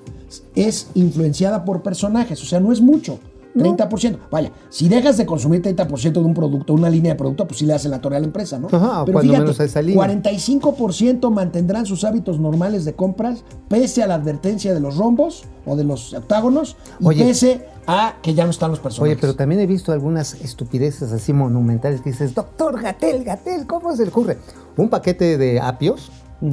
[0.55, 2.43] es influenciada por personajes.
[2.43, 3.19] O sea, no es mucho.
[3.55, 4.19] 30%.
[4.31, 7.67] Vaya, si dejas de consumir 30% de un producto, una línea de producto, pues sí
[7.67, 8.69] le hacen la torre a la empresa, ¿no?
[8.69, 10.07] Ajá, Pero cuando fíjate, menos a esa línea.
[10.07, 15.77] 45% mantendrán sus hábitos normales de compras pese a la advertencia de los rombos o
[15.77, 17.25] de los octágonos y Oye.
[17.25, 19.15] pese a que ya no están los personajes.
[19.15, 23.95] Oye, pero también he visto algunas estupideces así monumentales que dices, doctor Gatel, Gatel, ¿cómo
[23.97, 24.39] se le ocurre?
[24.77, 26.11] Un paquete de apios,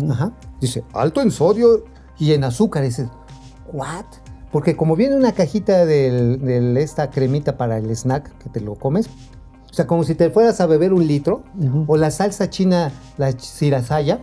[0.09, 1.83] ajá, dice, alto en sodio
[2.17, 2.83] y en azúcar.
[2.83, 3.07] Y dices,
[3.71, 4.05] ¿what?
[4.58, 9.05] Porque como viene una cajita de esta cremita para el snack que te lo comes,
[9.05, 11.43] o sea, como si te fueras a beber un litro,
[11.86, 14.20] o la salsa china, la cirasaya,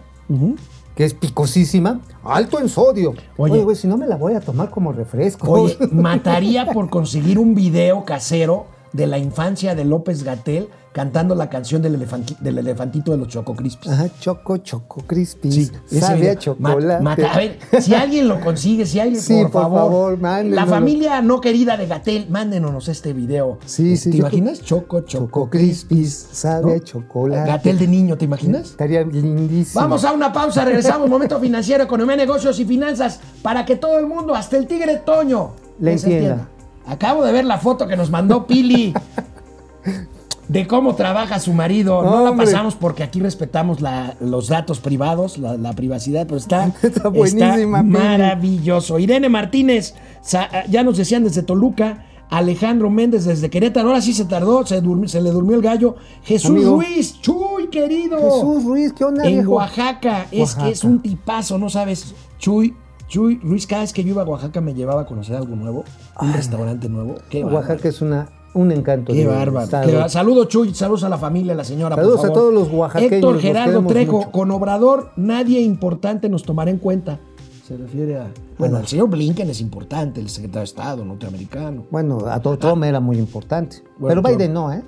[0.96, 3.14] que es picosísima, alto en sodio.
[3.36, 5.48] Oye, güey, si no me la voy a tomar como refresco.
[5.52, 11.50] Oye, mataría por conseguir un video casero de la infancia de López Gatel cantando la
[11.50, 13.92] canción del, elefanti- del elefantito de los Choco Crispies.
[13.92, 15.50] Ajá, choco, choco, crispy.
[15.50, 17.02] Sí, sabe a chocolate.
[17.02, 20.18] Ma- a ver, si alguien lo consigue, si alguien, Sí, por, por favor.
[20.20, 20.44] favor.
[20.44, 23.58] La familia no querida de Gatel, mándenos este video.
[23.66, 24.62] Sí, sí, ¿Te imaginas?
[24.62, 26.76] Choco, choco, Choco crispies, sabe ¿no?
[26.76, 27.50] a chocolate.
[27.50, 28.70] Gatel de niño, ¿te imaginas?
[28.70, 29.80] Estaría lindísimo.
[29.82, 31.10] Vamos a una pausa, regresamos.
[31.10, 35.50] Momento financiero, economía, negocios y finanzas para que todo el mundo, hasta el tigre Toño,
[35.80, 36.48] Le les entienda.
[36.86, 38.94] Acabo de ver la foto que nos mandó Pili
[40.48, 42.02] de cómo trabaja su marido.
[42.02, 46.66] No la pasamos porque aquí respetamos la- los datos privados, la, la privacidad, pero está,
[46.82, 47.92] Está buenísima, Pili.
[47.92, 48.98] maravilloso.
[48.98, 52.06] Irene Martínez, sa- ya nos decían desde Toluca.
[52.30, 55.94] Alejandro Méndez desde Querétaro, ahora sí se tardó, se, durmi- se le durmió el gallo.
[56.24, 56.76] Jesús Amigo.
[56.76, 58.16] Ruiz, Chuy, querido.
[58.18, 59.52] Jesús Ruiz, ¿qué onda, En viejo?
[59.52, 62.14] Oaxaca, es que es un tipazo, no sabes.
[62.38, 62.74] Chuy,
[63.08, 65.84] Chuy Ruiz, cada vez que yo iba a Oaxaca me llevaba a conocer algo nuevo,
[66.20, 67.16] un restaurante nuevo.
[67.28, 69.12] Qué Oaxaca es una, un encanto.
[69.12, 70.08] Qué bárbaro.
[70.08, 70.74] Saludos, Chuy.
[70.74, 71.96] Saludos a la familia, a la señora.
[71.96, 74.30] por Saludos a todos los oaxaqueños, Héctor Gerardo Trejo, mucho.
[74.30, 77.18] con Obrador, nadie importante nos tomará en cuenta.
[77.66, 78.28] Se refiere a.
[78.58, 81.84] Bueno, el señor Blinken es importante, el secretario de Estado norteamericano.
[81.90, 83.78] Bueno, a todo Trump era muy importante.
[83.98, 84.36] Bueno, Pero.
[84.36, 84.82] Biden no, ¿eh?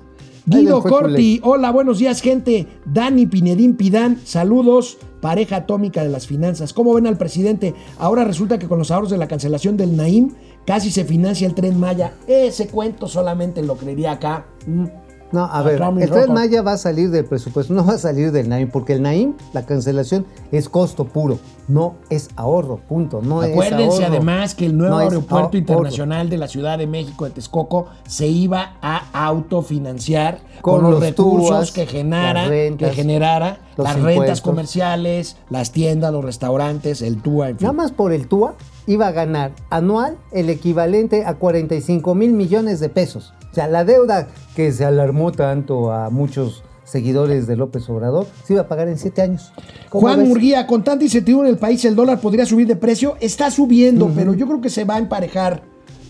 [0.49, 2.67] Guido Corti, hola, buenos días, gente.
[2.85, 6.71] Dani Pinedín Pidán, saludos, pareja atómica de las finanzas.
[6.71, 7.75] ¿Cómo ven al presidente?
[7.99, 10.35] Ahora resulta que con los ahorros de la cancelación del Naim
[10.67, 12.13] casi se financia el tren Maya.
[12.27, 14.45] Ese cuento solamente lo creería acá.
[14.67, 14.85] Mm.
[15.31, 16.31] No, a ver, el Tren.
[16.31, 19.33] Maya va a salir del presupuesto, no va a salir del Naim, porque el Naim,
[19.51, 21.37] la cancelación, es costo puro,
[21.67, 23.21] no es ahorro, punto.
[23.21, 24.15] No es Acuérdense ahorro.
[24.15, 27.87] además que el nuevo No es aeropuerto internacional de la Ciudad de México de Texcoco
[28.07, 34.01] se iba a autofinanciar con, Con los, recursos que generara, las rentas, que generara las
[34.01, 37.65] rentas comerciales, las tiendas, los restaurantes, el TUA, en fin.
[37.65, 38.55] Nada más por el TUA
[38.87, 43.33] iba a ganar anual el equivalente a 45 mil millones de pesos.
[43.51, 48.53] O sea, la deuda que se alarmó tanto a muchos seguidores de López Obrador se
[48.53, 49.51] iba a pagar en siete años.
[49.89, 50.29] ¿Cómo Juan ves?
[50.29, 53.17] Murguía, con tanta incertidumbre en el país, el dólar podría subir de precio.
[53.19, 55.63] Está subiendo, pero yo creo que se va a emparejar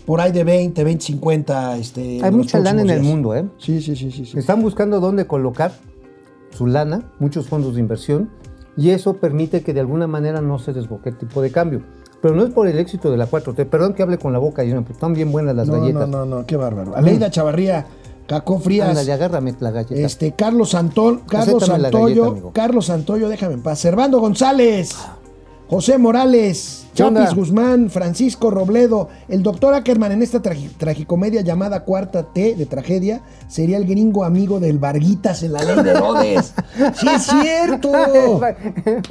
[0.06, 1.76] por ahí de 20, 20, 50.
[1.78, 3.12] Este, Hay mucha lana en el días.
[3.12, 3.44] mundo, ¿eh?
[3.58, 4.24] Sí, sí, sí, sí.
[4.24, 4.38] sí.
[4.38, 5.72] Están buscando dónde colocar
[6.50, 8.30] su lana, muchos fondos de inversión,
[8.76, 11.82] y eso permite que de alguna manera no se desboque el tipo de cambio.
[12.20, 13.66] Pero no es por el éxito de la 4T.
[13.66, 16.08] Perdón que hable con la boca llena, pero están bien buenas las No, no, galletas.
[16.08, 16.96] no, no, qué bárbaro.
[16.96, 17.86] Aleida Chavarría,
[18.26, 18.88] Cacó Frías.
[18.90, 19.94] Ándale, agárrame la galleta.
[19.94, 22.48] Este, Carlos Santol, Carlos Santoyo, galleta.
[22.52, 23.78] Carlos Santoyo, déjame en paz.
[23.78, 24.94] Servando González,
[25.68, 26.84] José Morales.
[26.94, 32.66] Chapis Guzmán, Francisco Robledo, el doctor Ackerman en esta tragi- tragicomedia llamada Cuarta T de
[32.66, 36.54] tragedia sería el gringo amigo del Varguitas en la ley de Herodes.
[36.94, 37.92] ¡Sí es cierto!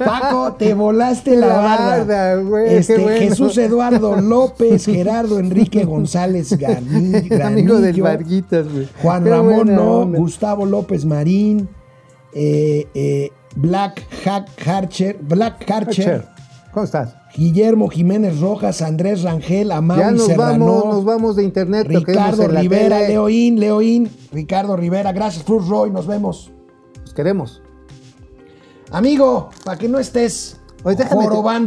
[0.04, 1.86] Paco, te volaste la, La barda.
[1.98, 3.18] barda, güey, Este, bueno.
[3.20, 8.86] Jesús Eduardo López, Gerardo Enrique González Garni- Amigo del Granillo, Varguitas, güey.
[9.02, 10.04] Juan Ramón no.
[10.06, 11.70] Gustavo López Marín,
[12.34, 16.28] eh, eh, Black Hack Harcher, Black Harcher, Archer,
[16.72, 17.16] ¿Cómo estás?
[17.34, 21.86] Guillermo Jiménez Rojas, Andrés Rangel, Ya Amaury nos Serrano, vamos, nos vamos de internet.
[21.88, 23.00] Ricardo en Rivera.
[23.00, 26.50] Leoín, Leoín, Ricardo Rivera, gracias Cruz Roy, nos vemos.
[27.02, 27.62] Los queremos.
[28.90, 30.96] Amigo, para que no estés Oye,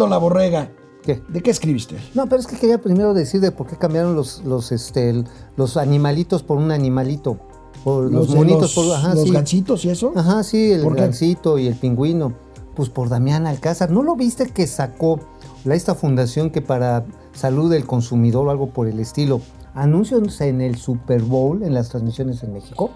[0.09, 0.71] la borrega.
[1.03, 1.21] ¿Qué?
[1.27, 1.97] ¿De qué escribiste?
[2.13, 5.23] No, pero es que quería primero decir de por qué cambiaron los, los, este,
[5.57, 7.39] los animalitos por un animalito.
[7.83, 8.95] Por los, monitos los, por.
[8.95, 9.31] Ajá, los sí.
[9.31, 10.13] gancitos y eso.
[10.15, 12.33] Ajá, sí, el gancito y el pingüino.
[12.75, 13.91] Pues por Damián Alcázar.
[13.91, 15.19] ¿No lo viste que sacó
[15.65, 19.41] la, esta fundación que para salud del consumidor o algo por el estilo
[19.73, 22.91] anuncios en el Super Bowl, en las transmisiones en México?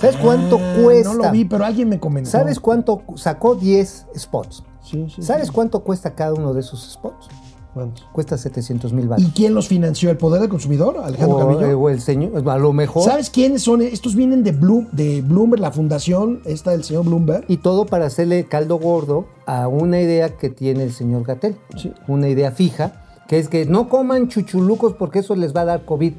[0.00, 1.14] ¿Sabes cuánto Ah, cuesta?
[1.14, 2.30] No lo vi, pero alguien me comentó.
[2.30, 3.02] ¿Sabes cuánto?
[3.16, 4.64] Sacó 10 spots.
[4.82, 5.52] Sí, sí, ¿Sabes sí.
[5.52, 7.28] cuánto cuesta cada uno de esos spots?
[7.74, 8.02] ¿Cuánto?
[8.12, 9.32] Cuesta 700 mil ¿Y baros.
[9.34, 10.10] quién los financió?
[10.10, 10.98] ¿El poder del consumidor?
[11.02, 13.04] Alejandro O, eh, o el señor, a lo mejor.
[13.04, 13.80] ¿Sabes quiénes son?
[13.80, 17.44] Estos vienen de, Bloom, de Bloomberg, la fundación, esta del señor Bloomberg.
[17.48, 21.56] Y todo para hacerle caldo gordo a una idea que tiene el señor Gatel.
[21.76, 21.92] Sí.
[22.08, 25.84] Una idea fija, que es que no coman chuchulucos porque eso les va a dar
[25.86, 26.12] COVID.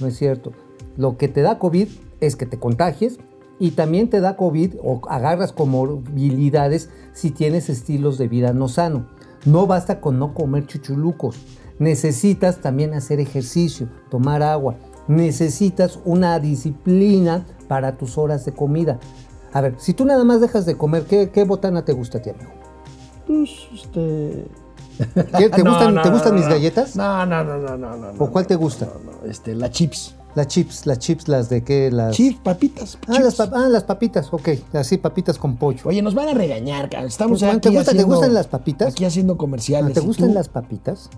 [0.00, 0.52] No es cierto.
[0.96, 1.88] Lo que te da COVID
[2.20, 3.18] es que te contagies
[3.58, 9.06] y también te da COVID o agarras comorbilidades si tienes estilos de vida no sano.
[9.44, 11.36] No basta con no comer chuchulucos.
[11.78, 14.76] Necesitas también hacer ejercicio, tomar agua.
[15.08, 18.98] Necesitas una disciplina para tus horas de comida.
[19.52, 22.22] A ver, si tú nada más dejas de comer, ¿qué, qué botana te gusta a
[22.22, 22.50] ti, amigo?
[23.26, 24.46] Pues, este...
[25.36, 26.96] ¿Qué- ¿Te No, gustan, no, ¿te no, gustan no, mis galletas?
[26.96, 28.12] No, no, no, no, no, no.
[28.24, 28.86] ¿O cuál te gusta?
[28.86, 30.14] No, no, este, la chips.
[30.34, 32.16] Las chips, las chips, las de qué, las...
[32.16, 32.98] Chips, papitas.
[33.06, 33.24] Ah, chips.
[33.24, 34.48] las, pa- ah, las papitas, ok.
[34.72, 35.80] Así, papitas con pollo.
[35.84, 36.90] Oye, nos van a regañar.
[37.04, 38.92] Estamos Pues, aquí ¿te gusta- te gustan las papitas?
[38.94, 39.94] Aquí haciendo Ah, comerciales.
[39.94, 40.34] ¿Te ¿Y gustan tú?
[40.34, 41.08] las papitas?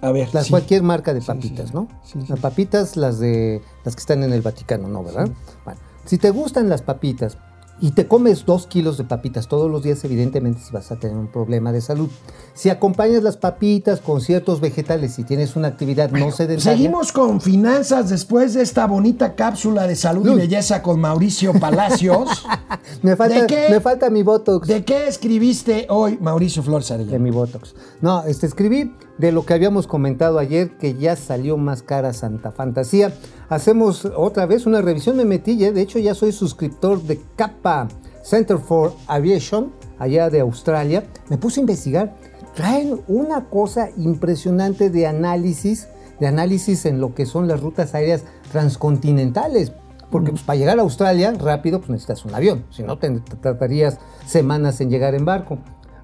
[0.00, 0.50] A ver, Las sí.
[0.50, 1.86] cualquier marca de papitas, sí, ¿no?
[2.02, 2.26] sí, sí.
[2.28, 5.04] Las papitas, las de las que están en el Vaticano, ¿no?
[5.04, 5.28] ¿Verdad?
[5.64, 7.36] Bueno, si te gustan las papitas
[7.80, 11.16] y te comes dos kilos de papitas todos los días, evidentemente si vas a tener
[11.16, 12.08] un problema de salud.
[12.54, 17.40] Si acompañas las papitas con ciertos vegetales, si tienes una actividad no sedentaria, Seguimos con
[17.40, 22.46] finanzas después de esta bonita cápsula de salud y belleza con Mauricio Palacios.
[23.02, 23.66] me falta, ¿De qué?
[23.70, 24.68] me falta mi botox.
[24.68, 27.74] ¿De qué escribiste hoy, Mauricio Flores de mi Botox.
[28.00, 28.92] No, este, escribí
[29.22, 33.12] de lo que habíamos comentado ayer, que ya salió más cara Santa Fantasía.
[33.48, 37.86] Hacemos otra vez una revisión, me metí, ya, de hecho ya soy suscriptor de CAPA,
[38.24, 41.04] Center for Aviation, allá de Australia.
[41.28, 42.16] Me puse a investigar.
[42.56, 45.86] Traen una cosa impresionante de análisis,
[46.18, 49.72] de análisis en lo que son las rutas aéreas transcontinentales.
[50.10, 53.08] Porque pues, para llegar a Australia rápido pues, necesitas un avión, si no te
[53.40, 55.58] tardarías semanas en llegar en barco.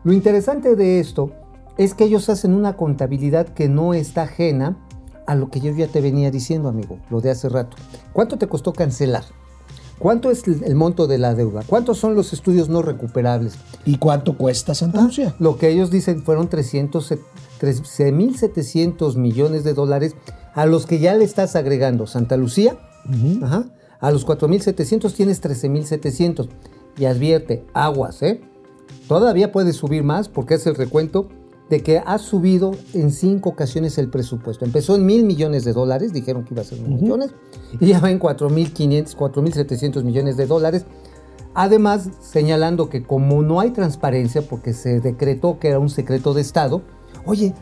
[0.05, 1.33] Lo interesante de esto
[1.79, 4.77] es que ellos hacen una contabilidad que no está ajena
[5.27, 7.77] a lo que yo ya te venía diciendo, amigo, lo de hace rato.
[8.13, 9.25] ¿Cuánto te costó cancelar?
[9.99, 11.63] ¿Cuánto es el monto de la deuda?
[11.67, 13.55] ¿Cuántos son los estudios no recuperables?
[13.85, 15.35] ¿Y cuánto cuesta Santa Lucía?
[15.39, 17.15] Lo que ellos dicen fueron 300,
[17.61, 20.15] 13.700 millones de dólares
[20.55, 22.79] a los que ya le estás agregando Santa Lucía.
[23.43, 23.67] ajá,
[24.01, 26.49] a los 4.700 tienes 13.700.
[26.97, 28.41] Y advierte, aguas, ¿eh?
[29.07, 31.29] Todavía puede subir más porque es el recuento
[31.71, 34.65] de que ha subido en cinco ocasiones el presupuesto.
[34.65, 37.31] Empezó en mil millones de dólares, dijeron que iba a ser mil millones,
[37.79, 40.87] y ya va en 4.500, 4.700 millones de dólares.
[41.55, 46.41] Además, señalando que como no hay transparencia, porque se decretó que era un secreto de
[46.41, 46.83] Estado,
[47.27, 47.55] oye,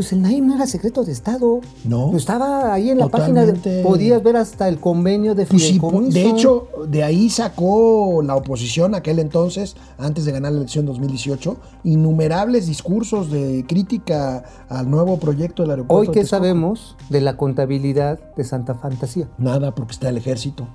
[0.00, 1.60] pues el NAIM no era secreto de Estado.
[1.84, 2.06] No.
[2.10, 5.68] Pues estaba ahí en la página, de- podías ver hasta el convenio de Pues sí,
[5.74, 6.12] fideicomiso.
[6.18, 11.58] de hecho, de ahí sacó la oposición aquel entonces, antes de ganar la elección 2018,
[11.84, 16.00] innumerables discursos de crítica al nuevo proyecto del aeropuerto.
[16.00, 16.42] Hoy, de ¿qué Texcoco.
[16.42, 19.28] sabemos de la contabilidad de Santa Fantasía?
[19.36, 20.66] Nada, porque está el ejército.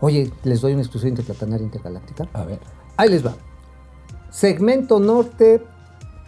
[0.00, 2.28] Oye, les doy una exclusiva interplatanaria intergaláctica.
[2.34, 2.58] A ver.
[2.98, 3.34] Ahí les va.
[4.30, 5.62] Segmento norte,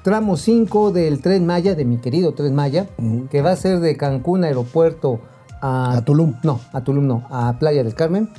[0.07, 2.87] tramo 5 del Tren Maya, de mi querido Tren Maya,
[3.29, 5.19] que va a ser de Cancún Aeropuerto
[5.61, 5.97] a...
[5.97, 6.35] A Tulum.
[6.45, 8.31] No, a Tulum no, a Playa del Carmen.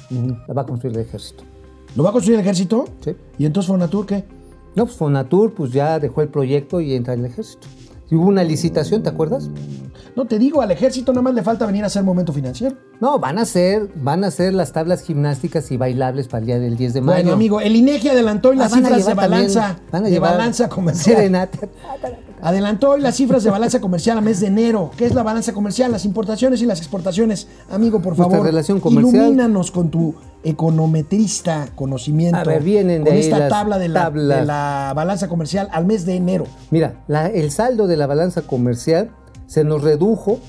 [0.47, 1.43] La va a construir el ejército.
[1.97, 2.85] ¿Lo va a construir el ejército?
[3.03, 3.17] Sí.
[3.37, 4.23] ¿Y entonces Fonatur qué?
[4.75, 7.67] No, pues Fonatur pues ya dejó el proyecto y entra el ejército.
[8.09, 9.49] Y hubo una licitación, ¿te acuerdas?
[10.17, 12.75] No, te digo, al ejército nada más le falta venir a hacer momento financiero.
[12.99, 16.57] No, van a ser, van a ser las tablas gimnásticas y bailables para el día
[16.59, 17.17] del 10 de mayo.
[17.21, 20.19] Bueno, amigo, el INEGI adelantó hoy Ah, las cifras de también- balanza, van a de
[20.19, 21.49] balanza comercial.
[22.41, 24.91] Adelantó hoy las cifras de balanza comercial a mes de enero.
[24.97, 25.91] ¿Qué es la balanza comercial?
[25.91, 27.47] Las importaciones y las exportaciones.
[27.69, 29.15] Amigo, por favor, relación comercial.
[29.23, 32.37] ilumínanos con tu econometrista conocimiento.
[32.39, 35.67] A ver, vienen de con ahí esta las tabla de la, de la balanza comercial
[35.71, 36.45] al mes de enero.
[36.71, 39.09] Mira, la- el saldo de la balanza comercial
[39.47, 40.39] se nos redujo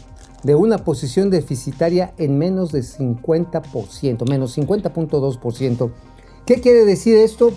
[0.42, 5.90] de una posición deficitaria en menos de 50%, menos 50.2%.
[6.46, 7.52] ¿Qué quiere decir esto?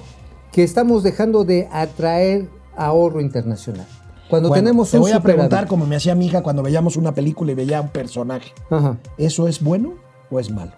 [0.51, 3.87] Que estamos dejando de atraer ahorro internacional.
[4.29, 6.95] Cuando Bueno, tenemos te un voy a preguntar como me hacía mi hija cuando veíamos
[6.97, 8.51] una película y veía un personaje.
[8.69, 9.95] Ajá, ¿Eso es bueno
[10.29, 10.71] o es malo?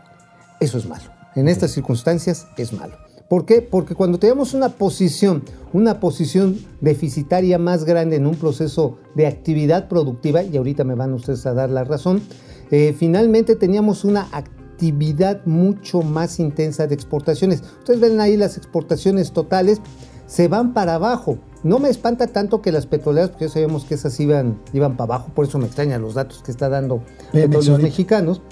[0.60, 1.04] eso es malo.
[1.36, 2.96] En estas circunstancias es malo.
[3.34, 3.64] ¿Por qué?
[3.64, 5.42] Porque cuando tenemos una posición,
[5.74, 11.14] una posición deficitaria más grande en un proceso de actividad productiva, y ahorita me van
[11.14, 12.22] ustedes a dar la razón,
[12.70, 17.64] eh, finalmente teníamos una actividad mucho más intensa de exportaciones.
[17.80, 19.82] Ustedes ven ahí las exportaciones totales,
[20.28, 21.40] se van para abajo.
[21.64, 25.16] No me espanta tanto que las petroleras, porque ya sabemos que esas iban, iban para
[25.16, 27.02] abajo, por eso me extrañan los datos que está dando
[27.34, 27.80] ahorita.
[27.80, 28.44] Mexicanos.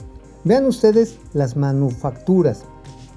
[0.43, 2.63] Vean ustedes las manufacturas.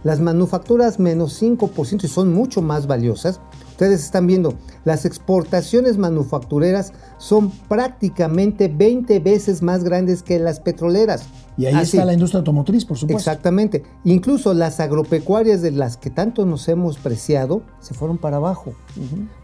[0.05, 3.40] Las manufacturas menos 5% y son mucho más valiosas.
[3.70, 11.24] Ustedes están viendo, las exportaciones manufactureras son prácticamente 20 veces más grandes que las petroleras.
[11.57, 11.96] Y ahí Así.
[11.96, 13.18] está la industria automotriz, por supuesto.
[13.30, 13.82] Exactamente.
[14.05, 18.74] Incluso las agropecuarias de las que tanto nos hemos preciado se fueron para abajo.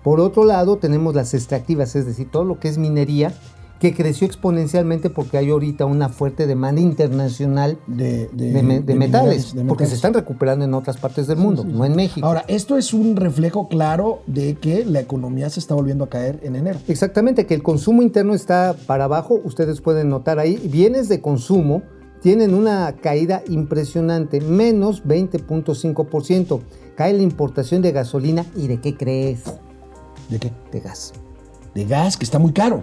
[0.05, 3.33] Por otro lado, tenemos las extractivas, es decir, todo lo que es minería,
[3.81, 8.83] que creció exponencialmente porque hay ahorita una fuerte demanda internacional De, de- de, me- de
[8.83, 12.27] de metales, porque se están recuperando en otras partes del mundo, no en México.
[12.27, 16.39] Ahora, esto es un reflejo claro de que la economía se está volviendo a caer
[16.43, 16.79] en enero.
[16.89, 21.83] Exactamente, que el consumo interno está para abajo, ustedes pueden notar ahí, bienes de consumo
[22.21, 26.61] tienen una caída impresionante, menos 20.5%.
[26.95, 29.45] Cae la importación de gasolina y de qué crees?
[30.29, 30.53] ¿De qué?
[30.71, 31.13] De gas.
[31.75, 32.83] De gas, que está muy caro.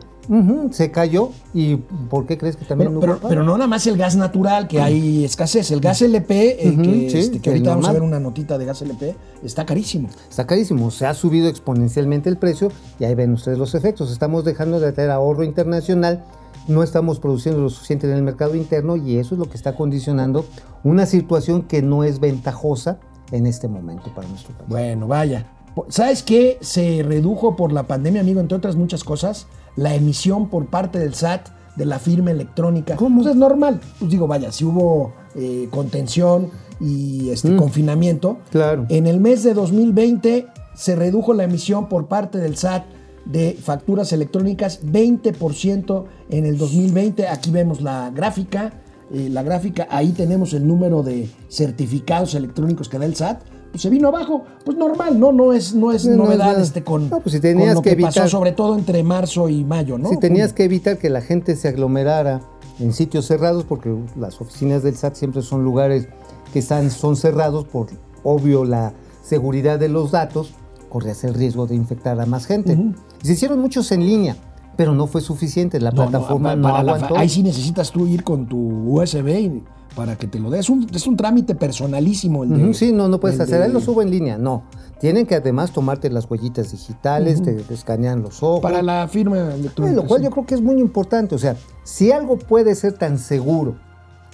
[0.72, 3.98] Se cayó y ¿por qué crees que también Pero, hubo pero, no nada más el
[3.98, 5.72] gas natural, que hay escasez.
[5.72, 8.66] El gas LP, eh, que, sí, este, que ahorita vamos a ver una notita de
[8.66, 10.10] gas LP, está carísimo.
[10.30, 14.12] Está carísimo, se ha subido exponencialmente el precio y ahí ven ustedes los efectos.
[14.12, 16.24] Estamos dejando de traer ahorro internacional,
[16.68, 19.76] no estamos produciendo lo suficiente en el mercado interno y eso es lo que está
[19.76, 20.46] condicionando
[20.84, 23.00] una situación que no es ventajosa
[23.32, 24.70] en este momento para nuestro país.
[24.70, 25.46] Bueno, vaya.
[25.90, 26.58] ¿Sabes qué?
[26.62, 29.48] Se redujo por la pandemia, amigo, entre otras muchas cosas,
[29.78, 31.48] la emisión por parte del SAT
[31.78, 32.96] de la firma electrónica.
[32.98, 33.22] ¿Cómo?
[33.22, 33.80] Pues es normal.
[34.00, 36.50] Pues digo, vaya, si hubo eh, contención
[36.82, 38.40] y este confinamiento.
[38.52, 38.86] Claro.
[38.90, 42.84] En el mes de 2020 se redujo la emisión por parte del SAT
[43.26, 47.28] de facturas electrónicas 20% en el 2020.
[47.28, 48.74] Aquí vemos la gráfica.
[49.14, 53.42] eh, la gráfica, ahí tenemos el número de certificados electrónicos que da el SAT.
[53.78, 56.84] Pues se vino abajo, pues normal, no, no es, no es No, no novedad este
[56.84, 59.50] con, No, pues si con tenías lo que que, pasó, evitar- sobre todo entre marzo
[59.50, 60.10] y mayo, ¿no?
[60.10, 62.42] Si tenías que evitar que la gente se aglomerara
[62.80, 66.08] en sitios cerrados, porque las oficinas del SAT siempre son lugares
[66.54, 67.86] que están, son cerrados por
[68.24, 70.54] obvio la seguridad de los datos,
[70.90, 72.76] corrías el riesgo de infectar a más gente.
[73.22, 74.38] Se hicieron muchos en línea,
[74.76, 75.80] pero no fue suficiente.
[75.80, 77.18] La No, no, plataforma pa- no, para fa- aguantó.
[77.18, 79.64] ahí sí necesitas tú ir con tu USB y-
[79.96, 80.62] para que te lo des.
[80.62, 82.44] Es un, es un trámite personalísimo.
[82.44, 83.60] El de- sí, no, no puedes hacer.
[83.60, 84.64] de- Él lo subo en línea, no.
[85.00, 88.62] Tienen que además tomarte las huellitas digitales, te, te escanean los ojos.
[88.62, 89.96] Para la firma Eh, electrónica.
[90.02, 90.26] Lo cual sí.
[90.26, 91.36] yo creo que es muy importante.
[91.36, 93.76] O sea, si algo puede ser tan seguro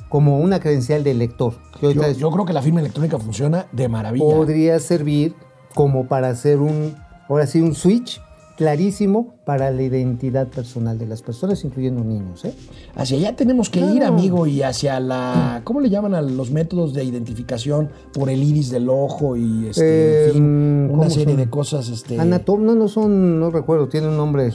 [0.10, 3.18] como una credencial de lector, que ahorita Yo, es- yo creo que la firma electrónica
[3.20, 4.24] funciona de maravilla.
[4.26, 5.36] podría servir
[5.76, 6.95] como para hacer un,
[7.28, 8.22] ahora sí, un switch
[8.58, 12.45] clarísimo para la identidad personal de las personas, incluyendo niños.
[12.45, 12.54] ¿eh?
[12.95, 15.62] Hacia allá tenemos que ir, amigo, y hacia la.
[15.64, 19.84] ¿Cómo le llaman a los métodos de identificación por el iris del ojo y este,
[19.84, 21.38] Eh, en fin, ¿cómo una serie son?
[21.38, 24.51] de cosas este, Anatom, no, no son, no recuerdo, tiene un nombre.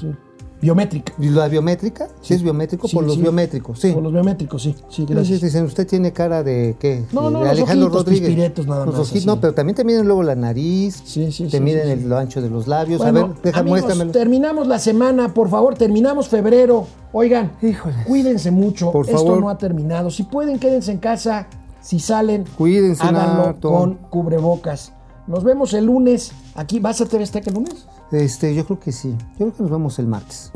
[0.60, 1.14] Biométricas?
[1.18, 2.08] ¿Y ¿La biométrica?
[2.20, 3.22] Sí, es biométrico, Sí, por los sí.
[3.22, 3.92] biométricos, sí.
[3.92, 4.74] Por los biométricos, sí.
[4.88, 5.40] Sí, gracias.
[5.40, 7.04] dicen, usted tiene cara de qué?
[7.12, 8.66] No, de no, los Alejandro ojitos Rodríguez.
[8.66, 9.26] nada Los más, ojitos, así.
[9.26, 12.16] no, pero también te miden luego la nariz, Sí, sí, te sí, miden el- lo
[12.18, 12.98] ancho de los labios.
[13.00, 14.12] Bueno, a ver, deja, amigos, muéstramelo.
[14.12, 16.86] terminamos la semana, por favor, terminamos febrero.
[17.12, 17.96] Oigan, Híjole.
[18.06, 18.90] cuídense mucho.
[18.92, 19.40] Por Esto favor.
[19.40, 20.10] no ha terminado.
[20.10, 21.46] Si pueden, quédense en casa.
[21.80, 24.92] Si salen, Cuídense, háganlo con cubrebocas.
[25.28, 26.32] Nos vemos el lunes.
[26.54, 27.86] Aquí, ¿vas a TV Azteca el lunes?
[28.10, 29.14] Este, yo creo que sí.
[29.32, 30.50] Yo creo que nos vemos el martes.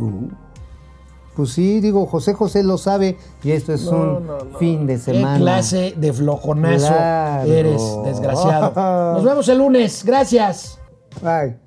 [1.36, 4.22] Pues sí, digo, José José lo sabe y esto es un
[4.58, 5.36] fin de semana.
[5.36, 7.52] ¿Qué clase de flojonazo Claro.
[7.52, 8.72] eres, desgraciado?
[9.14, 10.04] Nos vemos el lunes.
[10.04, 10.78] Gracias.
[11.22, 11.61] Bye.